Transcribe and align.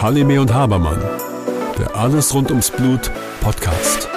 Halime 0.00 0.40
und 0.40 0.54
Habermann, 0.54 1.02
der 1.76 1.96
Alles 1.96 2.32
rund 2.32 2.50
ums 2.50 2.70
Blut 2.70 3.10
Podcast. 3.40 4.08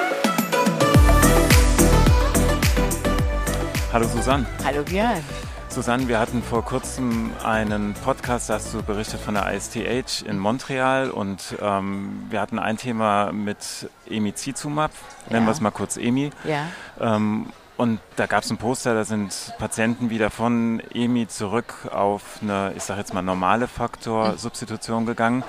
Hallo 3.92 4.08
Susanne. 4.08 4.46
Hallo 4.64 4.84
Björn. 4.84 5.24
Susanne, 5.70 6.08
wir 6.08 6.20
hatten 6.20 6.44
vor 6.44 6.64
kurzem 6.64 7.32
einen 7.44 7.96
Podcast, 7.96 8.52
da 8.52 8.56
hast 8.56 8.72
du 8.76 8.84
berichtet 8.84 9.20
von 9.20 9.34
der 9.34 9.52
ISTH 9.52 10.22
in 10.28 10.38
Montreal 10.38 11.10
und 11.10 11.56
ähm, 11.60 12.28
wir 12.30 12.42
hatten 12.42 12.60
ein 12.60 12.78
Thema 12.78 13.32
mit 13.32 13.90
Emicizumab, 14.08 14.92
nennen 15.32 15.48
wir 15.48 15.52
es 15.52 15.62
mal 15.62 15.72
kurz 15.72 15.98
EMI. 15.98 16.30
Ja. 16.44 16.68
Ähm, 17.00 17.48
und 17.80 18.02
da 18.18 18.26
gab 18.26 18.44
es 18.44 18.52
ein 18.52 18.58
Poster, 18.58 18.94
da 18.94 19.06
sind 19.06 19.54
Patienten 19.58 20.10
wieder 20.10 20.30
von 20.30 20.82
EMI 20.94 21.30
zurück 21.30 21.88
auf 21.94 22.40
eine, 22.42 22.74
ich 22.76 22.84
sage 22.84 23.00
jetzt 23.00 23.14
mal, 23.14 23.22
normale 23.22 23.70
Faktorsubstitution 23.70 25.06
gegangen. 25.06 25.46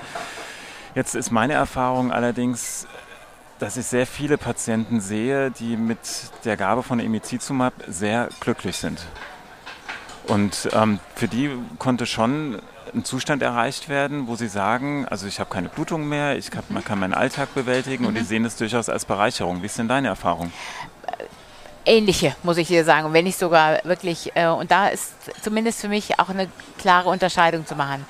Jetzt 0.95 1.13
ist 1.13 1.31
meine 1.31 1.55
Erfahrung 1.55 2.13
allerdings, 2.13 2.87
dass 3.59 3.75
ich 3.75 3.85
sehr 3.85 4.07
viele 4.07 4.37
Patienten 4.37 5.01
sehe, 5.01 5.51
die 5.51 5.75
mit 5.75 5.99
der 6.45 6.55
Gabe 6.55 6.83
von 6.83 7.01
Emicizumab 7.01 7.73
sehr 7.89 8.29
glücklich 8.39 8.77
sind. 8.77 9.05
Und 10.27 10.69
ähm, 10.71 10.99
für 11.15 11.27
die 11.27 11.51
konnte 11.79 12.05
schon 12.05 12.61
ein 12.93 13.03
Zustand 13.03 13.41
erreicht 13.41 13.89
werden, 13.89 14.27
wo 14.27 14.37
sie 14.37 14.47
sagen, 14.47 15.05
also 15.09 15.27
ich 15.27 15.41
habe 15.41 15.49
keine 15.49 15.67
Blutung 15.67 16.07
mehr, 16.07 16.37
ich 16.37 16.49
kann, 16.49 16.63
man 16.69 16.85
kann 16.85 16.97
meinen 16.97 17.13
Alltag 17.13 17.53
bewältigen 17.53 18.03
mhm. 18.03 18.09
und 18.09 18.15
die 18.15 18.23
sehen 18.23 18.45
es 18.45 18.55
durchaus 18.55 18.87
als 18.87 19.03
Bereicherung. 19.03 19.61
Wie 19.61 19.65
ist 19.65 19.77
denn 19.77 19.89
deine 19.89 20.07
Erfahrung? 20.07 20.53
Ähnliche, 21.85 22.35
muss 22.43 22.57
ich 22.57 22.67
dir 22.67 22.83
sagen, 22.83 23.13
wenn 23.13 23.25
nicht 23.25 23.39
sogar 23.39 23.83
wirklich, 23.83 24.31
äh, 24.35 24.47
und 24.47 24.71
da 24.71 24.87
ist 24.87 25.13
zumindest 25.41 25.81
für 25.81 25.87
mich 25.87 26.19
auch 26.19 26.29
eine 26.29 26.47
klare 26.77 27.09
Unterscheidung 27.09 27.65
zu 27.65 27.75
machen. 27.75 28.05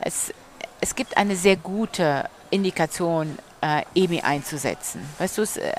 Es, 0.00 0.32
es 0.80 0.94
gibt 0.94 1.16
eine 1.16 1.36
sehr 1.36 1.56
gute 1.56 2.28
Indikation, 2.50 3.38
äh, 3.60 3.82
EMI 3.94 4.22
einzusetzen. 4.22 5.06
Weißt 5.18 5.38
du, 5.38 5.42
äh, 5.42 5.72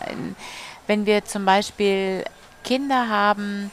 wenn 0.88 1.06
wir 1.06 1.26
zum 1.26 1.46
Beispiel 1.46 2.24
Kinder 2.64 3.10
haben, 3.10 3.72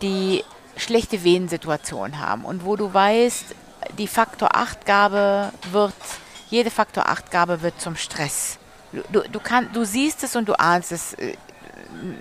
die 0.00 0.44
schlechte 0.76 1.22
Venensituation 1.22 2.18
haben 2.18 2.44
und 2.44 2.64
wo 2.64 2.76
du 2.76 2.92
weißt, 2.92 3.54
die 3.98 4.08
Faktor 4.08 4.56
8 4.56 4.86
Gabe 4.86 5.52
wird, 5.70 5.94
jede 6.50 6.70
Faktor 6.70 7.08
8 7.08 7.30
Gabe 7.30 7.62
wird 7.62 7.80
zum 7.80 7.96
Stress. 7.96 8.58
Du, 9.10 9.20
du, 9.20 9.40
kann, 9.40 9.72
du 9.72 9.84
siehst 9.84 10.22
es 10.22 10.36
und 10.36 10.48
du 10.48 10.58
ahnst 10.58 10.92
es 10.92 11.14
äh, 11.14 11.34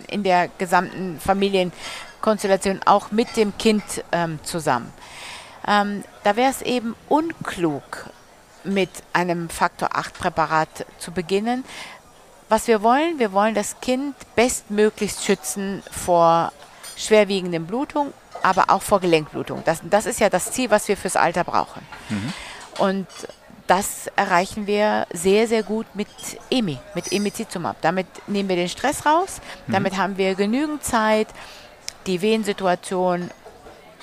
in 0.07 0.23
der 0.23 0.49
gesamten 0.57 1.19
Familienkonstellation 1.19 2.81
auch 2.85 3.11
mit 3.11 3.35
dem 3.37 3.57
Kind 3.57 3.83
ähm, 4.11 4.39
zusammen. 4.43 4.91
Ähm, 5.67 6.03
da 6.23 6.35
wäre 6.35 6.51
es 6.51 6.61
eben 6.61 6.95
unklug, 7.07 8.09
mit 8.63 8.89
einem 9.11 9.49
Faktor 9.49 9.89
8 9.95 10.17
Präparat 10.19 10.85
zu 10.99 11.11
beginnen. 11.11 11.63
Was 12.47 12.67
wir 12.67 12.83
wollen, 12.83 13.17
wir 13.17 13.31
wollen 13.31 13.55
das 13.55 13.79
Kind 13.81 14.15
bestmöglichst 14.35 15.23
schützen 15.23 15.81
vor 15.89 16.51
schwerwiegenden 16.95 17.65
Blutungen 17.65 18.13
aber 18.43 18.69
auch 18.69 18.81
vor 18.81 18.99
Gelenkblutung. 18.99 19.63
Das, 19.65 19.81
das 19.83 20.05
ist 20.05 20.19
ja 20.19 20.29
das 20.29 20.51
Ziel, 20.51 20.71
was 20.71 20.87
wir 20.87 20.97
fürs 20.97 21.15
Alter 21.15 21.43
brauchen. 21.43 21.85
Mhm. 22.09 22.33
Und 22.77 23.07
das 23.71 24.07
erreichen 24.17 24.67
wir 24.67 25.07
sehr, 25.13 25.47
sehr 25.47 25.63
gut 25.63 25.85
mit 25.93 26.09
EMI, 26.49 26.77
mit 26.93 27.13
Emicizumab. 27.13 27.77
Damit 27.79 28.05
nehmen 28.27 28.49
wir 28.49 28.57
den 28.57 28.67
Stress 28.67 29.05
raus, 29.05 29.39
mhm. 29.65 29.71
damit 29.71 29.95
haben 29.95 30.17
wir 30.17 30.35
genügend 30.35 30.83
Zeit, 30.83 31.29
die 32.05 32.21
Venensituation 32.21 33.31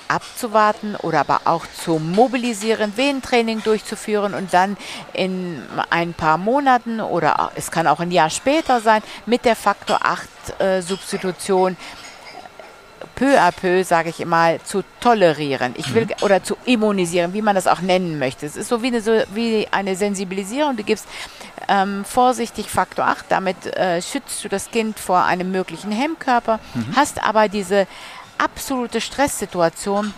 abzuwarten 0.07 0.95
oder 0.95 1.19
aber 1.19 1.41
auch 1.45 1.67
zu 1.67 1.99
mobilisieren, 1.99 2.97
Venentraining 2.97 3.61
durchzuführen 3.61 4.33
und 4.33 4.55
dann 4.55 4.75
in 5.13 5.61
ein 5.91 6.15
paar 6.15 6.39
Monaten 6.39 6.99
oder 6.99 7.51
es 7.53 7.69
kann 7.69 7.85
auch 7.85 7.99
ein 7.99 8.09
Jahr 8.09 8.31
später 8.31 8.81
sein, 8.81 9.03
mit 9.27 9.45
der 9.45 9.55
Faktor 9.55 9.99
8 10.01 10.29
äh, 10.59 10.81
Substitution 10.81 11.77
peu 13.19 13.37
à 13.37 13.51
peu, 13.51 13.83
sage 13.83 14.09
ich 14.09 14.21
immer, 14.21 14.63
zu 14.63 14.81
tolerieren. 15.01 15.73
Ich 15.77 15.93
will, 15.93 16.05
mhm. 16.05 16.23
oder 16.23 16.41
zu 16.41 16.55
immunisieren, 16.65 17.33
wie 17.33 17.41
man 17.41 17.53
das 17.53 17.67
auch 17.67 17.81
nennen 17.81 18.17
möchte. 18.17 18.45
Es 18.45 18.55
ist 18.55 18.69
so 18.69 18.81
wie 18.81 18.87
eine, 18.87 19.01
so 19.01 19.11
wie 19.33 19.67
eine 19.71 19.95
Sensibilisierung. 19.97 20.77
Du 20.77 20.83
gibst 20.83 21.05
ähm, 21.67 22.05
vorsichtig 22.05 22.69
Faktor 22.69 23.05
8, 23.05 23.25
damit 23.27 23.65
äh, 23.65 24.01
schützt 24.01 24.43
du 24.43 24.47
das 24.49 24.71
Kind 24.71 24.97
vor 24.97 25.25
einem 25.25 25.51
möglichen 25.51 25.91
Hemmkörper, 25.91 26.59
mhm. 26.73 26.95
hast 26.95 27.21
aber 27.21 27.49
diese 27.49 27.87
absolute 28.37 29.01
Stresssituation 29.01 30.13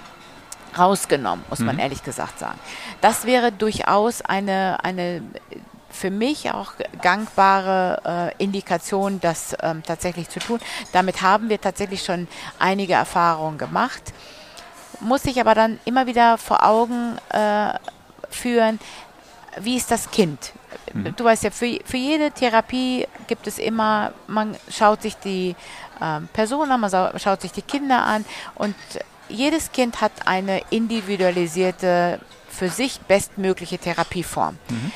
rausgenommen, 0.78 1.44
muss 1.50 1.60
man 1.60 1.76
mhm. 1.76 1.82
ehrlich 1.82 2.04
gesagt 2.04 2.38
sagen. 2.38 2.60
Das 3.02 3.26
wäre 3.26 3.52
durchaus 3.52 4.22
eine, 4.22 4.78
eine 4.84 5.24
für 5.92 6.10
mich 6.10 6.52
auch 6.52 6.74
gangbare 7.02 8.34
äh, 8.38 8.44
Indikation, 8.44 9.20
das 9.20 9.56
ähm, 9.62 9.84
tatsächlich 9.84 10.30
zu 10.30 10.40
tun. 10.40 10.60
Damit 10.92 11.22
haben 11.22 11.50
wir 11.50 11.60
tatsächlich 11.60 12.04
schon 12.04 12.28
einige 12.60 12.94
Erfahrungen 12.94 13.58
gemacht. 13.58 14.14
Muss 15.00 15.26
ich 15.26 15.40
aber 15.40 15.56
dann 15.56 15.80
immer 15.86 16.06
wieder 16.08 16.38
vor 16.38 16.66
Augen 16.66 17.18
äh, 17.30 17.74
führen, 18.30 18.80
wie 19.60 19.76
ist 19.76 19.92
das 19.92 20.10
Kind? 20.12 20.54
Mhm. 20.94 21.16
Du 21.16 21.24
weißt 21.24 21.44
ja, 21.44 21.52
für, 21.52 21.80
für 21.84 21.98
jede 21.98 22.32
Therapie 22.32 23.08
gibt 23.28 23.48
es 23.48 23.60
immer, 23.60 24.14
man 24.28 24.56
schaut 24.70 25.02
sich 25.02 25.18
die 25.18 25.56
äh, 26.00 26.22
Person 26.34 26.72
an, 26.72 26.80
man 26.80 27.20
schaut 27.20 27.42
sich 27.42 27.52
die 27.52 27.62
Kinder 27.62 28.04
an 28.06 28.26
und 28.56 28.76
jedes 29.28 29.72
Kind 29.72 30.02
hat 30.02 30.12
eine 30.26 30.62
individualisierte, 30.70 32.20
für 32.50 32.70
sich 32.70 33.00
bestmögliche 33.02 33.78
Therapieform. 33.78 34.58
Mhm. 34.70 34.92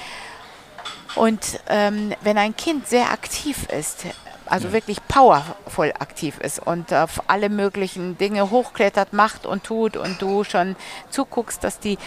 Und 1.16 1.60
ähm, 1.68 2.14
wenn 2.22 2.38
ein 2.38 2.56
Kind 2.56 2.88
sehr 2.88 3.12
aktiv 3.12 3.68
ist, 3.70 4.06
also 4.46 4.72
wirklich 4.72 5.06
powervoll 5.08 5.94
aktiv 5.98 6.38
ist 6.40 6.60
und 6.60 6.94
auf 6.94 7.24
alle 7.28 7.50
möglichen 7.50 8.18
Dinge 8.18 8.52
hochklettert, 8.52 9.14
macht 9.14 9.46
und 9.46 9.64
tut 9.64 9.98
und 9.98 10.22
du 10.22 10.44
schon 10.44 10.76
zuguckst, 11.10 11.64
dass 11.64 11.80
die 11.80 11.98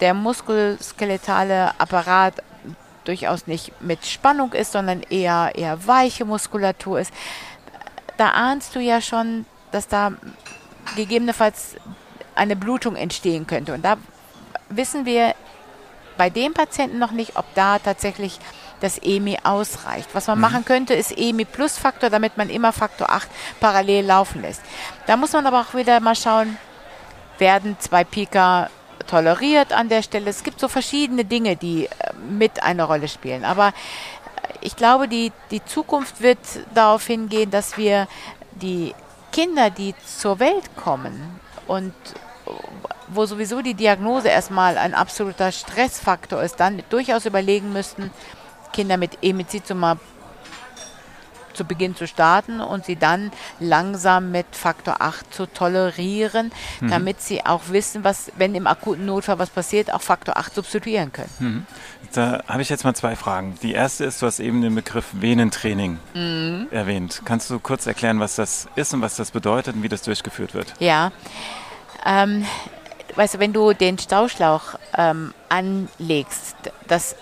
der 0.00 0.14
muskelskeletale 0.14 1.78
Apparat 1.78 2.42
durchaus 3.04 3.46
nicht 3.46 3.80
mit 3.80 4.06
Spannung 4.06 4.52
ist, 4.54 4.72
sondern 4.72 5.02
eher 5.02 5.52
eher 5.54 5.86
weiche 5.86 6.24
Muskulatur 6.24 7.00
ist, 7.00 7.12
da 8.16 8.30
ahnst 8.30 8.74
du 8.74 8.80
ja 8.80 9.00
schon, 9.00 9.46
dass 9.70 9.88
da 9.88 10.12
gegebenenfalls 10.96 11.76
eine 12.34 12.56
Blutung 12.56 12.96
entstehen 12.96 13.46
könnte. 13.46 13.74
Und 13.74 13.84
da 13.84 13.96
wissen 14.68 15.04
wir 15.04 15.34
bei 16.16 16.30
dem 16.30 16.54
Patienten 16.54 16.98
noch 16.98 17.10
nicht, 17.10 17.36
ob 17.36 17.44
da 17.54 17.78
tatsächlich 17.78 18.38
das 18.80 18.98
EMI 18.98 19.38
ausreicht. 19.44 20.10
Was 20.12 20.26
man 20.26 20.38
mhm. 20.38 20.42
machen 20.42 20.64
könnte, 20.64 20.94
ist 20.94 21.16
EMI 21.16 21.44
plus 21.44 21.78
Faktor, 21.78 22.10
damit 22.10 22.36
man 22.36 22.50
immer 22.50 22.72
Faktor 22.72 23.10
8 23.10 23.28
parallel 23.60 24.04
laufen 24.04 24.42
lässt. 24.42 24.62
Da 25.06 25.16
muss 25.16 25.32
man 25.32 25.46
aber 25.46 25.60
auch 25.60 25.74
wieder 25.74 26.00
mal 26.00 26.14
schauen, 26.14 26.58
werden 27.38 27.76
zwei 27.80 28.04
Pika 28.04 28.68
toleriert 29.06 29.72
an 29.72 29.88
der 29.88 30.02
Stelle. 30.02 30.30
Es 30.30 30.42
gibt 30.42 30.60
so 30.60 30.68
verschiedene 30.68 31.24
Dinge, 31.24 31.56
die 31.56 31.86
äh, 31.86 32.12
mit 32.28 32.62
eine 32.62 32.84
Rolle 32.84 33.08
spielen. 33.08 33.44
Aber 33.44 33.68
äh, 33.68 33.72
ich 34.60 34.76
glaube, 34.76 35.08
die, 35.08 35.32
die 35.50 35.64
Zukunft 35.64 36.20
wird 36.20 36.38
darauf 36.74 37.06
hingehen, 37.06 37.50
dass 37.50 37.76
wir 37.76 38.06
die 38.52 38.94
Kinder, 39.32 39.70
die 39.70 39.94
zur 40.04 40.38
Welt 40.38 40.76
kommen 40.76 41.40
und 41.66 41.92
wo 43.08 43.26
sowieso 43.26 43.62
die 43.62 43.74
Diagnose 43.74 44.28
erstmal 44.28 44.78
ein 44.78 44.94
absoluter 44.94 45.52
Stressfaktor 45.52 46.42
ist, 46.42 46.60
dann 46.60 46.82
durchaus 46.90 47.26
überlegen 47.26 47.72
müssten, 47.72 48.10
Kinder 48.72 48.96
mit 48.96 49.18
Emicizumab 49.22 49.98
zu 51.54 51.64
Beginn 51.64 51.96
zu 51.96 52.06
starten 52.06 52.60
und 52.60 52.84
sie 52.84 52.96
dann 52.96 53.30
langsam 53.60 54.30
mit 54.30 54.46
Faktor 54.50 54.96
8 55.00 55.32
zu 55.32 55.46
tolerieren, 55.46 56.52
mhm. 56.80 56.90
damit 56.90 57.20
sie 57.20 57.46
auch 57.46 57.62
wissen, 57.68 58.04
was, 58.04 58.32
wenn 58.36 58.54
im 58.54 58.66
akuten 58.66 59.06
Notfall 59.06 59.38
was 59.38 59.50
passiert, 59.50 59.92
auch 59.92 60.02
Faktor 60.02 60.36
8 60.36 60.54
substituieren 60.54 61.12
können. 61.12 61.30
Mhm. 61.38 61.66
Da 62.12 62.42
habe 62.46 62.62
ich 62.62 62.68
jetzt 62.68 62.84
mal 62.84 62.94
zwei 62.94 63.16
Fragen. 63.16 63.56
Die 63.62 63.72
erste 63.72 64.04
ist, 64.04 64.20
du 64.22 64.26
hast 64.26 64.40
eben 64.40 64.62
den 64.62 64.74
Begriff 64.74 65.06
Venentraining 65.12 65.98
mhm. 66.14 66.68
erwähnt. 66.70 67.22
Kannst 67.24 67.50
du 67.50 67.58
kurz 67.58 67.86
erklären, 67.86 68.20
was 68.20 68.36
das 68.36 68.68
ist 68.76 68.92
und 68.92 69.00
was 69.00 69.16
das 69.16 69.30
bedeutet 69.30 69.76
und 69.76 69.82
wie 69.82 69.88
das 69.88 70.02
durchgeführt 70.02 70.54
wird? 70.54 70.74
Ja. 70.78 71.12
Ähm, 72.04 72.44
weißt 73.14 73.34
du, 73.34 73.38
wenn 73.38 73.52
du 73.52 73.72
den 73.72 73.98
Stauschlauch 73.98 74.78
ähm, 74.96 75.32
anlegst, 75.48 76.56
das 76.86 77.16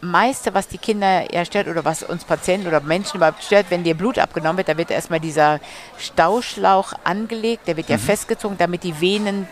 meiste, 0.00 0.54
was 0.54 0.68
die 0.68 0.78
Kinder 0.78 1.32
ja 1.32 1.44
stört 1.44 1.68
oder 1.68 1.84
was 1.84 2.02
uns 2.02 2.24
Patienten 2.24 2.68
oder 2.68 2.80
Menschen 2.80 3.16
überhaupt 3.16 3.42
stört, 3.42 3.66
wenn 3.70 3.82
dir 3.82 3.94
Blut 3.94 4.18
abgenommen 4.18 4.58
wird, 4.58 4.68
da 4.68 4.76
wird 4.76 4.90
erstmal 4.90 5.20
dieser 5.20 5.60
Stauschlauch 5.98 6.92
angelegt, 7.04 7.66
der 7.66 7.76
wird 7.76 7.88
mhm. 7.88 7.94
ja 7.94 7.98
festgezogen, 7.98 8.58
damit 8.58 8.84
die 8.84 9.00
Venen 9.00 9.48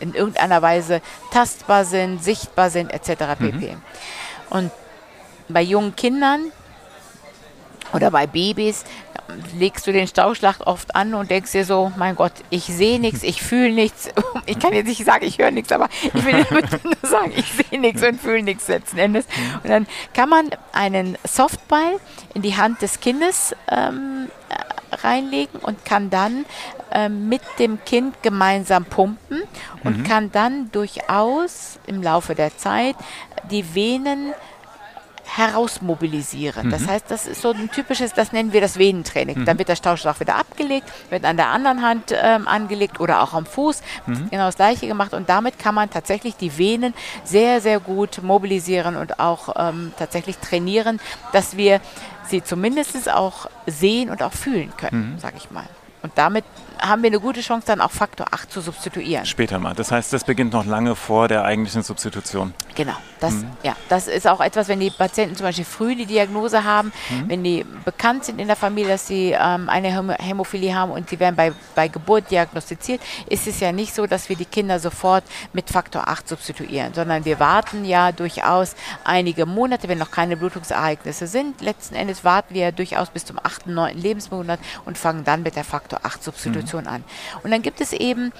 in 0.00 0.12
irgendeiner 0.14 0.60
Weise 0.60 1.00
tastbar 1.30 1.84
sind, 1.84 2.22
sichtbar 2.22 2.70
sind, 2.70 2.92
etc. 2.92 3.38
pp. 3.38 3.74
Mhm. 3.74 3.82
Und 4.50 4.70
bei 5.48 5.62
jungen 5.62 5.94
Kindern 5.96 6.52
oder 7.92 8.10
bei 8.10 8.26
Babys 8.26 8.84
legst 9.58 9.86
du 9.86 9.92
den 9.92 10.06
Stauschlag 10.06 10.60
oft 10.66 10.94
an 10.94 11.14
und 11.14 11.30
denkst 11.30 11.52
dir 11.52 11.64
so, 11.64 11.92
mein 11.96 12.16
Gott, 12.16 12.32
ich 12.50 12.64
sehe 12.64 13.00
nichts, 13.00 13.22
ich 13.22 13.42
fühle 13.42 13.72
nichts. 13.72 14.08
Ich 14.48 14.60
kann 14.60 14.72
jetzt 14.72 14.86
nicht 14.86 15.04
sagen, 15.04 15.24
ich 15.24 15.38
höre 15.38 15.50
nichts, 15.50 15.72
aber 15.72 15.88
ich 16.02 16.24
will 16.24 16.44
damit 16.48 16.84
nur 16.84 16.94
sagen, 17.02 17.32
ich 17.34 17.52
sehe 17.52 17.80
nichts 17.80 18.02
und 18.02 18.20
fühle 18.20 18.42
nichts 18.44 18.68
letzten 18.68 18.98
Endes. 18.98 19.26
Und 19.62 19.70
dann 19.70 19.86
kann 20.14 20.28
man 20.28 20.50
einen 20.72 21.18
Softball 21.24 21.98
in 22.32 22.42
die 22.42 22.56
Hand 22.56 22.80
des 22.80 23.00
Kindes 23.00 23.56
ähm, 23.68 24.28
reinlegen 24.92 25.58
und 25.60 25.84
kann 25.84 26.10
dann 26.10 26.44
äh, 26.92 27.08
mit 27.08 27.42
dem 27.58 27.84
Kind 27.84 28.22
gemeinsam 28.22 28.84
pumpen 28.84 29.42
und 29.82 29.98
mhm. 29.98 30.04
kann 30.04 30.30
dann 30.30 30.70
durchaus 30.70 31.78
im 31.86 32.02
Laufe 32.02 32.34
der 32.34 32.56
Zeit 32.56 32.96
die 33.50 33.74
Venen 33.74 34.32
herausmobilisieren. 35.26 36.66
Mhm. 36.66 36.70
Das 36.70 36.86
heißt, 36.86 37.10
das 37.10 37.26
ist 37.26 37.42
so 37.42 37.50
ein 37.50 37.70
typisches, 37.70 38.12
das 38.12 38.32
nennen 38.32 38.52
wir 38.52 38.60
das 38.60 38.78
Venentraining. 38.78 39.40
Mhm. 39.40 39.44
Dann 39.44 39.58
wird 39.58 39.68
der 39.68 39.76
Stauschlauch 39.76 40.20
wieder 40.20 40.36
abgelegt, 40.36 40.90
wird 41.10 41.24
an 41.24 41.36
der 41.36 41.48
anderen 41.48 41.82
Hand 41.82 42.14
ähm, 42.14 42.48
angelegt 42.48 43.00
oder 43.00 43.22
auch 43.22 43.34
am 43.34 43.46
Fuß. 43.46 43.82
Mhm. 44.06 44.30
Genau 44.30 44.46
das 44.46 44.56
gleiche 44.56 44.86
gemacht 44.86 45.12
und 45.14 45.28
damit 45.28 45.58
kann 45.58 45.74
man 45.74 45.90
tatsächlich 45.90 46.36
die 46.36 46.56
Venen 46.56 46.94
sehr, 47.24 47.60
sehr 47.60 47.80
gut 47.80 48.22
mobilisieren 48.22 48.96
und 48.96 49.18
auch 49.18 49.54
ähm, 49.56 49.92
tatsächlich 49.98 50.38
trainieren, 50.38 51.00
dass 51.32 51.56
wir 51.56 51.80
sie 52.28 52.42
zumindest 52.42 53.10
auch 53.10 53.48
sehen 53.66 54.10
und 54.10 54.22
auch 54.22 54.32
fühlen 54.32 54.72
können, 54.76 55.14
mhm. 55.14 55.18
sage 55.18 55.36
ich 55.36 55.50
mal. 55.50 55.66
Und 56.02 56.12
damit 56.16 56.44
haben 56.80 57.02
wir 57.02 57.08
eine 57.08 57.20
gute 57.20 57.40
Chance, 57.40 57.66
dann 57.66 57.80
auch 57.80 57.90
Faktor 57.90 58.26
8 58.30 58.50
zu 58.50 58.60
substituieren. 58.60 59.26
Später 59.26 59.58
mal. 59.58 59.74
Das 59.74 59.90
heißt, 59.90 60.12
das 60.12 60.24
beginnt 60.24 60.52
noch 60.52 60.64
lange 60.64 60.96
vor 60.96 61.28
der 61.28 61.44
eigentlichen 61.44 61.82
Substitution. 61.82 62.54
Genau. 62.74 62.94
Das, 63.20 63.32
mhm. 63.32 63.50
ja, 63.62 63.74
das 63.88 64.08
ist 64.08 64.26
auch 64.26 64.40
etwas, 64.40 64.68
wenn 64.68 64.80
die 64.80 64.90
Patienten 64.90 65.36
zum 65.36 65.46
Beispiel 65.46 65.64
früh 65.64 65.94
die 65.96 66.06
Diagnose 66.06 66.64
haben, 66.64 66.92
mhm. 67.08 67.28
wenn 67.28 67.44
die 67.44 67.64
bekannt 67.84 68.24
sind 68.24 68.40
in 68.40 68.46
der 68.46 68.56
Familie, 68.56 68.92
dass 68.92 69.06
sie 69.06 69.34
ähm, 69.38 69.68
eine 69.68 69.88
Hämophilie 70.18 70.74
haben 70.74 70.90
und 70.92 71.08
sie 71.08 71.18
werden 71.18 71.36
bei, 71.36 71.52
bei 71.74 71.88
Geburt 71.88 72.30
diagnostiziert, 72.30 73.00
ist 73.28 73.46
es 73.46 73.60
ja 73.60 73.72
nicht 73.72 73.94
so, 73.94 74.06
dass 74.06 74.28
wir 74.28 74.36
die 74.36 74.44
Kinder 74.44 74.78
sofort 74.78 75.24
mit 75.52 75.70
Faktor 75.70 76.08
8 76.08 76.28
substituieren, 76.28 76.92
sondern 76.92 77.24
wir 77.24 77.40
warten 77.40 77.84
ja 77.84 78.12
durchaus 78.12 78.74
einige 79.04 79.46
Monate, 79.46 79.88
wenn 79.88 79.98
noch 79.98 80.10
keine 80.10 80.36
Blutungsereignisse 80.36 81.26
sind. 81.26 81.62
Letzten 81.62 81.94
Endes 81.94 82.24
warten 82.24 82.54
wir 82.54 82.72
durchaus 82.72 83.10
bis 83.10 83.24
zum 83.24 83.38
8., 83.42 83.66
9. 83.66 83.96
Lebensmonat 83.96 84.60
und 84.84 84.98
fangen 84.98 85.24
dann 85.24 85.42
mit 85.42 85.56
der 85.56 85.64
Faktor 85.64 86.00
8 86.02 86.22
Substitution 86.22 86.64
mhm. 86.64 86.65
Situation 86.66 86.86
an. 86.86 87.04
Und 87.42 87.50
dann 87.50 87.62
gibt 87.62 87.80
es 87.80 87.92
eben 87.92 88.32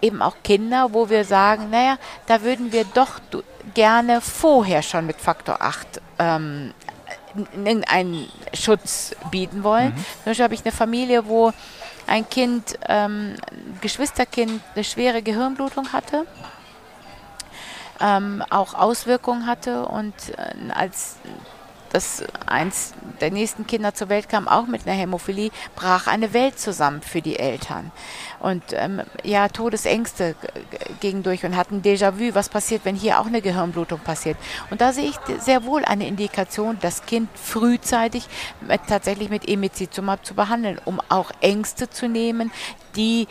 eben 0.00 0.22
auch 0.22 0.36
Kinder, 0.44 0.92
wo 0.92 1.10
wir 1.10 1.24
sagen, 1.24 1.70
naja, 1.70 1.98
da 2.26 2.42
würden 2.42 2.70
wir 2.70 2.84
doch 2.84 3.18
gerne 3.74 4.20
vorher 4.20 4.82
schon 4.82 5.06
mit 5.06 5.20
Faktor 5.20 5.60
8 5.60 6.00
ähm, 6.20 6.72
einen 7.88 8.28
Schutz 8.54 9.16
bieten 9.32 9.64
wollen. 9.64 9.88
Mhm. 9.88 9.96
Zum 9.96 10.24
Beispiel 10.26 10.44
habe 10.44 10.54
ich 10.54 10.64
eine 10.64 10.70
Familie, 10.70 11.26
wo 11.26 11.52
ein 12.06 12.28
Kind, 12.28 12.78
ähm, 12.88 13.34
ein 13.50 13.78
Geschwisterkind, 13.80 14.62
eine 14.76 14.84
schwere 14.84 15.20
Gehirnblutung 15.20 15.92
hatte, 15.92 16.26
ähm, 18.00 18.44
auch 18.50 18.74
Auswirkungen 18.74 19.46
hatte 19.46 19.84
und 19.86 20.14
äh, 20.36 20.72
als 20.72 21.16
dass 21.92 22.24
eins 22.46 22.94
der 23.20 23.30
nächsten 23.30 23.66
Kinder 23.66 23.94
zur 23.94 24.08
Welt 24.08 24.28
kam, 24.28 24.48
auch 24.48 24.66
mit 24.66 24.86
einer 24.86 24.96
Hämophilie, 24.96 25.50
brach 25.74 26.06
eine 26.06 26.32
Welt 26.32 26.58
zusammen 26.58 27.02
für 27.02 27.22
die 27.22 27.38
Eltern. 27.38 27.90
Und 28.40 28.62
ähm, 28.72 29.02
ja, 29.24 29.48
Todesängste 29.48 30.34
gingen 31.00 31.22
durch 31.22 31.44
und 31.44 31.56
hatten 31.56 31.82
Déjà-vu, 31.82 32.34
was 32.34 32.48
passiert, 32.48 32.84
wenn 32.84 32.94
hier 32.94 33.20
auch 33.20 33.26
eine 33.26 33.42
Gehirnblutung 33.42 34.00
passiert. 34.00 34.36
Und 34.70 34.80
da 34.80 34.92
sehe 34.92 35.10
ich 35.10 35.16
sehr 35.40 35.64
wohl 35.64 35.84
eine 35.84 36.06
Indikation, 36.06 36.78
das 36.80 37.04
Kind 37.06 37.28
frühzeitig 37.34 38.28
mit, 38.60 38.80
tatsächlich 38.86 39.30
mit 39.30 39.48
Emicizumab 39.48 40.24
zu 40.24 40.34
behandeln, 40.34 40.80
um 40.84 41.00
auch 41.08 41.30
Ängste 41.40 41.90
zu 41.90 42.08
nehmen, 42.08 42.52
die 42.96 43.26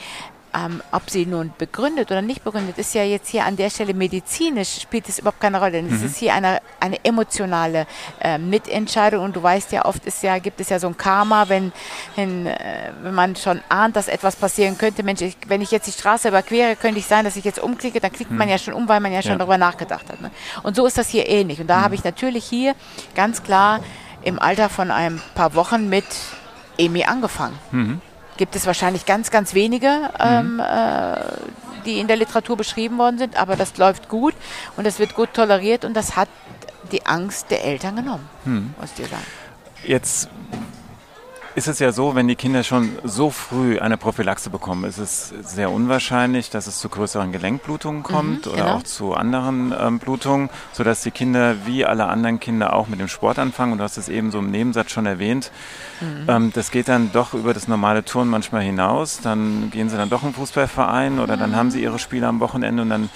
ähm, 0.53 0.81
ob 0.91 1.09
sie 1.09 1.25
nun 1.25 1.51
begründet 1.57 2.11
oder 2.11 2.21
nicht 2.21 2.43
begründet, 2.43 2.77
ist 2.77 2.93
ja 2.93 3.03
jetzt 3.03 3.29
hier 3.29 3.45
an 3.45 3.55
der 3.55 3.69
Stelle 3.69 3.93
medizinisch, 3.93 4.81
spielt 4.81 5.07
es 5.09 5.19
überhaupt 5.19 5.39
keine 5.39 5.59
Rolle. 5.59 5.73
Denn 5.73 5.87
mhm. 5.87 5.95
es 5.95 6.03
ist 6.03 6.17
hier 6.17 6.33
eine, 6.33 6.61
eine 6.79 7.03
emotionale 7.03 7.85
äh, 8.19 8.37
Mitentscheidung 8.37 9.23
und 9.23 9.35
du 9.35 9.43
weißt 9.43 9.71
ja, 9.71 9.85
oft 9.85 10.05
ist 10.05 10.23
ja, 10.23 10.39
gibt 10.39 10.59
es 10.61 10.69
ja 10.69 10.79
so 10.79 10.87
ein 10.87 10.97
Karma, 10.97 11.49
wenn, 11.49 11.71
wenn, 12.15 12.47
äh, 12.47 12.91
wenn 13.01 13.13
man 13.13 13.35
schon 13.35 13.61
ahnt, 13.69 13.95
dass 13.95 14.07
etwas 14.07 14.35
passieren 14.35 14.77
könnte. 14.77 15.03
Mensch, 15.03 15.21
ich, 15.21 15.37
wenn 15.47 15.61
ich 15.61 15.71
jetzt 15.71 15.87
die 15.87 15.91
Straße 15.91 16.29
überquere, 16.29 16.75
könnte 16.75 16.99
ich 16.99 17.05
sein, 17.05 17.25
dass 17.25 17.35
ich 17.35 17.45
jetzt 17.45 17.59
umklicke, 17.59 17.99
dann 17.99 18.11
klickt 18.11 18.31
mhm. 18.31 18.37
man 18.37 18.49
ja 18.49 18.57
schon 18.57 18.73
um, 18.73 18.87
weil 18.87 18.99
man 18.99 19.11
ja 19.11 19.21
schon 19.21 19.31
ja. 19.31 19.37
darüber 19.37 19.57
nachgedacht 19.57 20.09
hat. 20.09 20.21
Ne? 20.21 20.31
Und 20.63 20.75
so 20.75 20.85
ist 20.85 20.97
das 20.97 21.09
hier 21.09 21.27
ähnlich. 21.27 21.59
Und 21.59 21.67
da 21.67 21.79
mhm. 21.79 21.83
habe 21.83 21.95
ich 21.95 22.03
natürlich 22.03 22.45
hier 22.45 22.75
ganz 23.15 23.43
klar 23.43 23.81
im 24.23 24.39
Alter 24.39 24.69
von 24.69 24.91
ein 24.91 25.21
paar 25.35 25.55
Wochen 25.55 25.89
mit 25.89 26.05
Emi 26.77 27.03
angefangen. 27.05 27.57
Gibt 28.37 28.55
es 28.55 28.65
wahrscheinlich 28.65 29.05
ganz, 29.05 29.31
ganz 29.31 29.53
wenige, 29.53 30.09
mhm. 30.19 30.59
ähm, 30.59 30.59
äh, 30.59 31.15
die 31.85 31.99
in 31.99 32.07
der 32.07 32.17
Literatur 32.17 32.57
beschrieben 32.57 32.97
worden 32.97 33.17
sind, 33.17 33.35
aber 33.35 33.55
das 33.55 33.77
läuft 33.77 34.09
gut 34.09 34.33
und 34.75 34.85
es 34.85 34.99
wird 34.99 35.15
gut 35.15 35.33
toleriert 35.33 35.85
und 35.85 35.93
das 35.93 36.15
hat 36.15 36.29
die 36.91 37.05
Angst 37.05 37.51
der 37.51 37.65
Eltern 37.65 37.95
genommen, 37.97 38.29
mhm. 38.45 38.73
muss 38.79 38.91
ich 38.91 38.97
dir 38.97 39.07
sagen. 39.07 39.25
Jetzt 39.83 40.29
ist 41.57 41.67
es 41.67 41.79
ja 41.79 41.91
so, 41.91 42.13
wenn 42.13 42.27
die 42.27 42.35
Kinder 42.35 42.63
schon 42.63 42.91
so 43.03 43.31
früh 43.31 43.79
eine 43.79 43.97
Prophylaxe 43.97 44.51
bekommen, 44.51 44.83
ist 44.83 44.99
es 44.99 45.29
sehr 45.41 45.71
unwahrscheinlich, 45.71 46.51
dass 46.51 46.67
es 46.67 46.77
zu 46.77 46.87
größeren 46.87 47.31
Gelenkblutungen 47.31 48.01
mhm, 48.01 48.03
kommt 48.03 48.45
mhm, 48.45 48.51
oder 48.51 48.63
genau. 48.63 48.75
auch 48.75 48.83
zu 48.83 49.15
anderen 49.15 49.73
ähm, 49.75 49.97
Blutungen, 49.97 50.51
sodass 50.71 51.01
die 51.01 51.09
Kinder 51.09 51.55
wie 51.65 51.83
alle 51.83 52.09
anderen 52.09 52.39
Kinder 52.39 52.73
auch 52.73 52.87
mit 52.87 52.99
dem 52.99 53.07
Sport 53.07 53.39
anfangen. 53.39 53.71
Und 53.71 53.79
du 53.79 53.83
hast 53.85 53.97
es 53.97 54.07
eben 54.07 54.29
so 54.29 54.37
im 54.37 54.51
Nebensatz 54.51 54.91
schon 54.91 55.07
erwähnt. 55.07 55.51
Mhm. 55.99 56.25
Ähm, 56.27 56.51
das 56.53 56.69
geht 56.69 56.89
dann 56.89 57.11
doch 57.11 57.33
über 57.33 57.55
das 57.55 57.67
normale 57.67 58.05
Turnen 58.05 58.29
manchmal 58.29 58.61
hinaus. 58.61 59.19
Dann 59.23 59.71
gehen 59.71 59.89
sie 59.89 59.97
dann 59.97 60.11
doch 60.11 60.21
im 60.21 60.35
Fußballverein 60.35 61.17
oder 61.17 61.37
mhm. 61.37 61.39
dann 61.39 61.55
haben 61.55 61.71
sie 61.71 61.81
ihre 61.81 61.97
Spiele 61.97 62.27
am 62.27 62.39
Wochenende 62.39 62.83
und 62.83 62.91
dann 62.91 63.09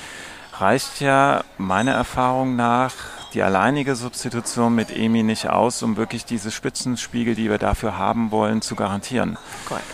reicht 0.57 0.99
ja 0.99 1.43
meiner 1.59 1.91
Erfahrung 1.91 2.55
nach 2.55 2.93
die 3.33 3.41
alleinige 3.41 3.95
Substitution 3.95 4.75
mit 4.75 4.91
EMI 4.91 5.23
nicht 5.23 5.49
aus, 5.49 5.83
um 5.83 5.97
wirklich 5.97 6.25
diese 6.25 6.51
Spitzenspiegel, 6.51 7.35
die 7.35 7.49
wir 7.49 7.57
dafür 7.57 7.97
haben 7.97 8.31
wollen, 8.31 8.61
zu 8.61 8.75
garantieren. 8.75 9.37
Correct. 9.67 9.85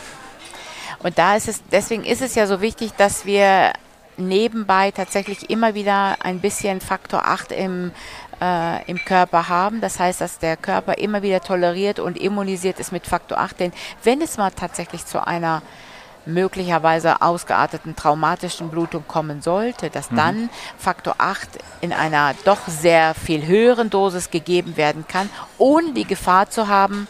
Und 1.04 1.18
da 1.18 1.36
ist 1.36 1.48
es, 1.48 1.62
deswegen 1.72 2.04
ist 2.04 2.22
es 2.22 2.36
ja 2.36 2.48
so 2.48 2.62
wichtig, 2.62 2.94
dass 2.98 3.26
wir 3.26 3.74
nebenbei 4.18 4.92
tatsächlich 4.92 5.50
immer 5.50 5.76
wieder 5.76 6.18
ein 6.22 6.40
bisschen 6.40 6.82
Faktor 6.82 7.26
8 7.26 7.52
im, 7.52 7.92
äh, 8.42 8.84
im 8.90 8.98
Körper 9.06 9.48
haben. 9.48 9.80
Das 9.80 10.00
heißt, 10.00 10.22
dass 10.22 10.40
der 10.40 10.58
Körper 10.58 10.98
immer 10.98 11.22
wieder 11.22 11.42
toleriert 11.42 12.00
und 12.00 12.18
immunisiert 12.18 12.80
ist 12.80 12.92
mit 12.92 13.06
Faktor 13.06 13.38
8. 13.38 13.60
Denn 13.60 13.72
wenn 14.04 14.22
es 14.22 14.38
mal 14.38 14.52
tatsächlich 14.52 15.06
zu 15.06 15.26
einer 15.26 15.62
möglicherweise 16.28 17.22
ausgearteten 17.22 17.96
traumatischen 17.96 18.70
Blutung 18.70 19.06
kommen 19.08 19.42
sollte, 19.42 19.90
dass 19.90 20.12
mhm. 20.12 20.16
dann 20.16 20.50
Faktor 20.78 21.16
8 21.18 21.50
in 21.82 21.94
einer 21.94 22.36
doch 22.46 22.68
sehr 22.68 23.14
viel 23.14 23.46
höheren 23.46 23.90
Dosis 23.90 24.30
gegeben 24.30 24.78
werden 24.78 25.06
kann, 25.08 25.30
ohne 25.58 25.94
die 25.94 26.06
Gefahr 26.06 26.50
zu 26.50 26.68
haben, 26.68 27.08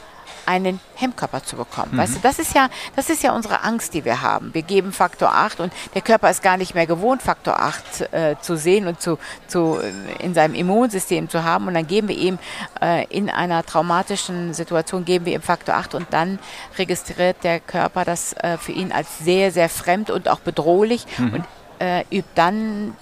einen 0.48 0.80
Hemmkörper 0.96 1.44
zu 1.44 1.58
bekommen. 1.58 1.92
Mhm. 1.94 1.98
Weißt 1.98 2.16
du, 2.16 2.20
das 2.22 2.40
ist 2.40 2.56
ja, 2.56 2.70
das 2.96 3.10
ist 3.10 3.22
ja 3.22 3.34
unsere 3.34 3.64
Angst, 3.64 3.94
die 3.94 4.06
wir 4.06 4.22
haben. 4.22 4.54
Wir 4.54 4.62
geben 4.62 4.92
Faktor 4.92 5.34
8 5.34 5.60
und 5.60 5.74
der 5.94 6.02
Körper 6.02 6.30
ist 6.30 6.42
gar 6.42 6.58
nicht 6.58 6.74
mehr 6.74 6.88
gewohnt, 6.88 7.22
Faktor 7.22 7.60
8 7.60 8.14
äh, 8.14 8.36
zu 8.42 8.56
sehen 8.56 8.88
und 8.88 9.02
zu, 9.02 9.20
zu, 9.48 9.80
äh, 9.80 10.24
in 10.24 10.34
seinem 10.34 10.56
Immunsystem 10.56 11.30
zu 11.30 11.44
haben. 11.44 11.68
Und 11.68 11.74
dann 11.74 11.86
geben 11.86 12.08
wir 12.08 12.18
ihm 12.18 12.40
äh, 12.82 13.06
in 13.08 13.30
einer 13.30 13.66
traumatischen 13.66 14.54
Situation, 14.54 15.06
geben 15.06 15.26
wir 15.26 15.34
ihm 15.34 15.42
Faktor 15.42 15.76
8 15.76 15.96
und 15.96 16.08
dann 16.12 16.40
registriert 16.78 17.44
der 17.44 17.60
Körper 17.60 18.06
das 18.06 18.34
äh, 18.34 18.58
für 18.58 18.72
ihn 18.72 18.92
als 18.92 19.20
sehr, 19.20 19.52
sehr 19.52 19.70
fremd 19.70 20.10
und 20.10 20.30
auch 20.30 20.40
bedrohlich 20.40 21.06
mhm. 21.18 21.34
und 21.34 21.46
äh, 21.80 22.04
übt 22.10 22.30
dann 22.36 22.96